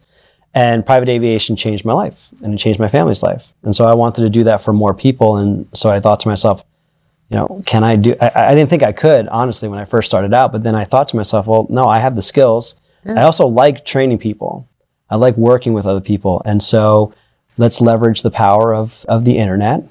And 0.53 0.85
private 0.85 1.09
aviation 1.09 1.55
changed 1.55 1.85
my 1.85 1.93
life 1.93 2.29
and 2.43 2.53
it 2.55 2.59
changed 2.59 2.81
my 2.81 2.89
family's 2.89 3.23
life. 3.23 3.53
And 3.63 3.75
so 3.77 3.87
I 3.87 3.95
wanted 3.95 4.23
to 4.23 4.31
do 4.31 4.45
that 4.45 4.61
for 4.63 4.73
more 4.73 4.95
people. 4.95 5.37
And 5.37 5.67
so 5.75 5.91
I 5.91 6.01
thought 6.01 6.19
to 6.21 6.29
myself, 6.29 6.65
you 7.29 7.37
know, 7.37 7.63
can 7.67 7.85
I 7.85 7.95
do, 7.97 8.17
I, 8.21 8.33
I 8.51 8.55
didn't 8.55 8.69
think 8.69 8.83
I 8.83 8.93
could, 8.93 9.29
honestly, 9.29 9.69
when 9.69 9.79
I 9.79 9.85
first 9.85 10.09
started 10.09 10.35
out. 10.35 10.51
But 10.51 10.65
then 10.65 10.75
I 10.75 10.85
thought 10.85 11.09
to 11.11 11.17
myself, 11.17 11.47
well, 11.47 11.67
no, 11.71 11.87
I 11.89 12.01
have 12.01 12.17
the 12.17 12.23
skills. 12.23 12.75
I 13.07 13.23
also 13.23 13.47
like 13.47 13.85
training 13.85 14.19
people. 14.19 14.67
I 15.09 15.17
like 15.17 15.37
working 15.37 15.73
with 15.73 15.87
other 15.87 16.01
people. 16.01 16.43
And 16.45 16.63
so 16.63 17.13
let's 17.59 17.81
leverage 17.81 18.23
the 18.23 18.31
power 18.31 18.75
of, 18.75 19.05
of 19.09 19.25
the 19.25 19.39
internet. 19.39 19.85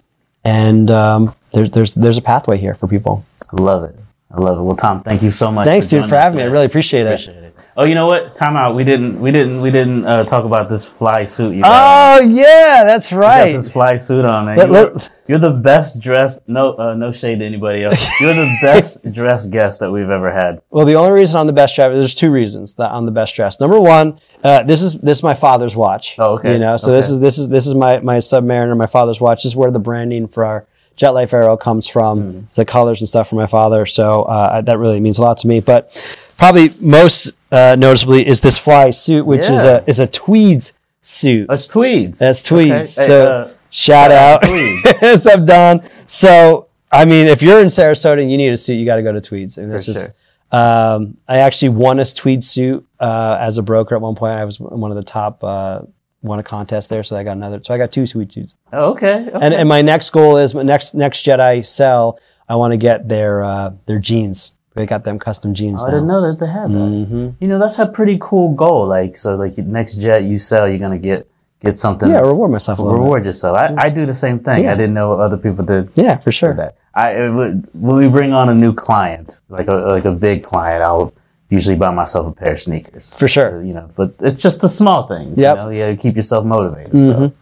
And 0.43 0.89
um, 0.89 1.35
there's, 1.51 1.71
there's, 1.71 1.93
there's 1.95 2.17
a 2.17 2.21
pathway 2.21 2.57
here 2.57 2.73
for 2.73 2.87
people. 2.87 3.25
I 3.51 3.61
love 3.61 3.83
it. 3.83 3.95
I 4.31 4.39
love 4.39 4.59
it. 4.59 4.61
Well, 4.61 4.75
Tom, 4.75 5.01
thank 5.01 5.21
you 5.23 5.31
so 5.31 5.51
much. 5.51 5.65
Thanks, 5.65 5.87
dude, 5.87 5.99
joining 5.99 6.09
for 6.09 6.15
having 6.17 6.37
me. 6.37 6.43
I 6.43 6.47
really 6.47 6.65
appreciate 6.67 7.01
it. 7.01 7.07
Appreciate 7.07 7.43
it. 7.43 7.48
Oh, 7.77 7.85
you 7.85 7.95
know 7.95 8.07
what? 8.07 8.35
Time 8.35 8.57
out. 8.57 8.75
We 8.75 8.83
didn't. 8.83 9.21
We 9.21 9.31
didn't. 9.31 9.61
We 9.61 9.71
didn't 9.71 10.05
uh, 10.05 10.25
talk 10.25 10.43
about 10.43 10.67
this 10.67 10.83
fly 10.83 11.23
suit. 11.25 11.55
You 11.55 11.61
got. 11.61 12.19
Oh, 12.19 12.23
yeah, 12.25 12.83
that's 12.83 13.11
You 13.11 13.17
right. 13.19 13.53
got 13.53 13.57
this 13.61 13.71
fly 13.71 13.95
suit 13.97 14.25
on, 14.25 14.45
man. 14.47 14.57
Let- 14.57 14.69
You're, 14.69 14.93
let- 14.93 15.11
you're 15.29 15.39
the 15.39 15.51
best 15.51 16.01
dressed. 16.01 16.41
No, 16.47 16.73
uh, 16.73 16.95
no 16.95 17.11
shade 17.11 17.39
to 17.39 17.45
anybody 17.45 17.83
else. 17.83 18.09
You're 18.19 18.33
the 18.33 18.51
best 18.63 19.11
dressed 19.13 19.51
guest 19.51 19.79
that 19.79 19.91
we've 19.91 20.09
ever 20.09 20.31
had. 20.31 20.59
Well, 20.71 20.87
the 20.87 20.95
only 20.95 21.11
reason 21.11 21.39
I'm 21.39 21.45
the 21.45 21.53
best 21.53 21.75
dressed. 21.75 21.93
there's 21.93 22.15
two 22.15 22.31
reasons 22.31 22.73
that 22.73 22.91
I'm 22.91 23.05
the 23.05 23.11
best 23.11 23.35
dressed. 23.35 23.61
Number 23.61 23.79
one, 23.79 24.19
uh, 24.43 24.63
this 24.63 24.81
is 24.81 24.93
this 24.99 25.19
is 25.19 25.23
my 25.23 25.35
father's 25.35 25.75
watch. 25.75 26.15
Oh, 26.17 26.33
okay. 26.39 26.53
You 26.53 26.57
know, 26.59 26.77
so 26.77 26.91
this 26.91 27.11
is 27.11 27.19
this 27.19 27.37
is 27.37 27.47
this 27.47 27.67
is 27.67 27.75
my 27.75 27.99
my 27.99 28.17
Submariner, 28.17 28.75
my 28.75 28.87
father's 28.87 29.21
watch. 29.21 29.43
This 29.43 29.51
is 29.51 29.55
where 29.55 29.69
the 29.69 29.77
branding 29.77 30.27
for 30.27 30.43
our 30.43 30.65
Jet 30.95 31.11
Life 31.11 31.31
Aero 31.31 31.55
comes 31.55 31.87
from. 31.87 32.45
It's 32.47 32.55
the 32.55 32.65
colors 32.65 32.99
and 32.99 33.07
stuff 33.07 33.29
from 33.29 33.37
my 33.37 33.45
father. 33.47 33.85
So 33.85 34.23
uh, 34.23 34.61
that 34.61 34.79
really 34.79 34.99
means 34.99 35.19
a 35.19 35.21
lot 35.21 35.37
to 35.37 35.47
me. 35.47 35.59
But 35.59 35.93
probably 36.39 36.71
most 36.81 37.33
uh, 37.51 37.75
noticeably 37.79 38.27
is 38.27 38.41
this 38.41 38.57
fly 38.57 38.89
suit, 38.91 39.25
which 39.25 39.41
is 39.49 39.61
a 39.61 39.83
is 39.87 39.99
a 39.99 40.07
tweeds 40.07 40.73
suit. 41.01 41.47
That's 41.47 41.67
tweeds. 41.67 42.19
That's 42.19 42.39
Okay. 42.51 42.69
tweeds. 42.69 42.95
Hey, 42.95 43.05
so 43.07 43.25
uh, 43.31 43.51
shout 43.69 44.11
out. 44.11 44.43
What's 45.01 45.25
up, 45.25 45.45
Don? 45.45 45.81
So 46.07 46.67
I 46.91 47.05
mean, 47.05 47.27
if 47.27 47.41
you're 47.41 47.59
in 47.61 47.67
Sarasota 47.67 48.21
and 48.21 48.31
you 48.31 48.37
need 48.37 48.49
a 48.51 48.57
suit, 48.57 48.73
you 48.75 48.85
got 48.85 48.95
to 48.97 49.03
go 49.03 49.11
to 49.11 49.21
Tweeds. 49.21 49.57
I 49.57 49.61
mean, 49.61 49.71
that's 49.71 49.85
For 49.85 49.93
just. 49.93 50.05
sure. 50.07 50.15
Um, 50.51 51.17
I 51.27 51.37
actually 51.39 51.69
won 51.69 51.99
a 51.99 52.05
tweed 52.05 52.43
suit 52.43 52.83
uh, 52.99 53.37
as 53.39 53.59
a 53.59 53.61
broker 53.61 53.93
at 53.93 54.01
one 54.01 54.15
point. 54.15 54.33
I 54.33 54.45
was 54.45 54.59
one 54.59 54.89
of 54.89 54.97
the 54.97 55.03
top. 55.03 55.43
Uh, 55.43 55.81
won 56.23 56.39
a 56.39 56.43
contest 56.43 56.89
there, 56.89 57.03
so 57.03 57.15
I 57.15 57.23
got 57.23 57.33
another. 57.37 57.61
So 57.63 57.73
I 57.73 57.77
got 57.77 57.91
two 57.91 58.07
tweed 58.07 58.31
suits. 58.31 58.55
oh, 58.73 58.91
okay. 58.93 59.27
okay. 59.27 59.37
And 59.39 59.53
and 59.53 59.69
my 59.69 59.83
next 59.83 60.09
goal 60.09 60.37
is 60.37 60.55
my 60.55 60.63
next 60.63 60.95
next 60.95 61.23
Jedi 61.25 61.63
sell. 61.65 62.19
I 62.49 62.55
want 62.55 62.71
to 62.71 62.77
get 62.77 63.07
their 63.07 63.43
uh, 63.43 63.73
their 63.85 63.99
jeans. 63.99 64.55
They 64.75 64.85
got 64.85 65.03
them 65.03 65.19
custom 65.19 65.53
jeans. 65.53 65.83
I 65.83 65.87
now. 65.87 65.91
didn't 65.93 66.07
know 66.07 66.21
that 66.29 66.39
they 66.39 66.51
had 66.51 66.69
that. 66.71 66.77
Mm-hmm. 66.77 67.29
You 67.39 67.47
know, 67.47 67.59
that's 67.59 67.79
a 67.79 67.87
pretty 67.87 68.17
cool 68.21 68.53
goal. 68.53 68.87
Like, 68.87 69.17
so, 69.17 69.35
like, 69.35 69.57
next 69.57 69.97
jet 69.97 70.23
you 70.23 70.37
sell, 70.37 70.69
you're 70.69 70.77
gonna 70.77 70.99
get 70.99 71.27
get 71.59 71.77
something. 71.77 72.09
Yeah, 72.09 72.19
reward 72.19 72.51
myself 72.51 72.79
a 72.79 72.81
little 72.81 72.97
bit. 72.97 73.03
reward 73.03 73.25
yourself. 73.25 73.57
I, 73.57 73.75
I 73.77 73.89
do 73.89 74.05
the 74.05 74.13
same 74.13 74.39
thing. 74.39 74.63
Yeah. 74.63 74.71
I 74.71 74.75
didn't 74.75 74.93
know 74.93 75.19
other 75.19 75.37
people 75.37 75.65
did 75.65 75.89
Yeah, 75.95 76.17
for 76.17 76.31
sure. 76.31 76.53
that. 76.53 76.77
I 76.93 77.27
would, 77.29 77.69
when 77.73 77.95
we 77.97 78.07
bring 78.07 78.33
on 78.33 78.49
a 78.49 78.55
new 78.55 78.73
client, 78.73 79.41
like 79.49 79.67
a 79.67 79.73
like 79.73 80.05
a 80.05 80.11
big 80.11 80.43
client, 80.43 80.83
I'll 80.83 81.13
usually 81.49 81.75
buy 81.75 81.91
myself 81.91 82.27
a 82.27 82.31
pair 82.31 82.53
of 82.53 82.59
sneakers. 82.59 83.17
For 83.17 83.27
sure. 83.27 83.63
You 83.63 83.73
know, 83.73 83.89
but 83.95 84.13
it's 84.19 84.41
just 84.41 84.61
the 84.61 84.69
small 84.69 85.07
things. 85.07 85.39
Yep. 85.39 85.57
Mm-hmm. 85.57 85.59
You 85.59 85.63
know, 85.63 85.69
you 85.71 85.79
gotta 85.95 86.01
keep 86.01 86.15
yourself 86.15 86.45
motivated. 86.45 86.91
So 86.99 87.33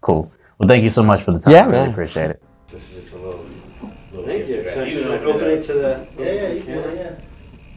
cool. 0.00 0.32
Well, 0.58 0.68
thank 0.68 0.84
you 0.84 0.90
so 0.90 1.02
much 1.02 1.22
for 1.22 1.32
the 1.32 1.38
time. 1.40 1.52
Yeah, 1.52 1.64
I 1.64 1.66
really 1.66 1.78
man. 1.84 1.90
appreciate 1.90 2.30
it. 2.30 2.42
This 4.46 4.66
is 4.66 4.74
just 4.74 4.78
a 4.78 4.78
little. 4.78 4.78
little 4.78 4.78
Thank 4.78 4.94
you. 4.96 5.02
Can 5.02 5.12
I, 5.12 5.14
to 5.14 5.18
can 5.18 5.26
I 5.26 5.30
open 5.30 5.34
open 5.36 5.46
it 5.48 5.52
it 5.52 5.60
to 5.62 5.72
the? 5.74 6.06
Yeah, 6.18 6.32
yeah, 6.32 6.48
you 6.52 6.60
can, 6.62 6.96
yeah. 6.96 7.14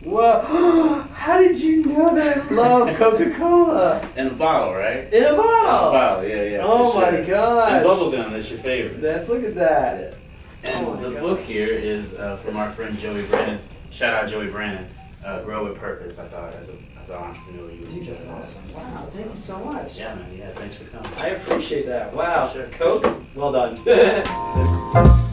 Whoa! 0.01 1.01
How 1.13 1.37
did 1.39 1.59
you 1.59 1.85
know 1.85 2.15
that 2.15 2.37
I 2.37 2.49
love 2.55 2.95
Coca-Cola 2.97 4.09
In 4.15 4.27
a 4.27 4.29
bottle, 4.31 4.73
right? 4.73 5.11
in 5.13 5.23
a 5.23 5.35
bottle. 5.35 5.39
In 5.39 5.41
a 5.41 5.91
bottle? 5.91 6.27
yeah, 6.29 6.43
yeah. 6.43 6.59
Oh 6.63 6.93
my 6.93 7.11
sure. 7.11 7.25
gosh. 7.25 7.71
And 7.73 7.85
bubblegum, 7.85 8.31
that's 8.31 8.49
your 8.49 8.59
favorite. 8.59 9.01
That's 9.01 9.27
look 9.27 9.43
at 9.43 9.55
that. 9.55 10.15
And 10.63 10.87
Oh 10.87 10.95
the 10.95 11.11
God. 11.11 11.21
book 11.21 11.39
here 11.41 11.67
is 11.69 12.13
uh, 12.15 12.37
from 12.37 12.55
our 12.57 12.71
friend 12.71 12.97
Joey 12.97 13.23
Brandon. 13.23 13.59
Shout 13.91 14.13
out 14.13 14.29
Joey 14.29 14.47
Brandon. 14.47 14.87
Uh, 15.25 15.41
Grow 15.43 15.65
with 15.65 15.77
Purpose. 15.77 16.17
I 16.17 16.27
thought 16.29 16.53
as, 16.55 16.69
a, 16.69 16.73
as 17.01 17.09
an 17.09 17.15
entrepreneur 17.15 17.69
you 17.71 17.83
Dude, 17.85 18.07
that's 18.07 18.23
enjoy 18.25 18.35
that. 18.35 18.39
awesome. 18.41 18.73
Wow, 18.73 19.07
thank 19.09 19.31
you 19.31 19.37
so 19.37 19.59
much. 19.65 19.97
Yeah, 19.97 20.15
man. 20.15 20.37
Yeah, 20.37 20.47
thanks 20.49 20.75
for 20.75 20.85
coming. 20.85 21.11
I 21.17 21.27
appreciate 21.29 21.85
that. 21.87 22.13
Wow. 22.13 22.47
Sure. 22.53 22.67
Coke, 22.67 23.05
well 23.35 23.51
done. 23.51 25.25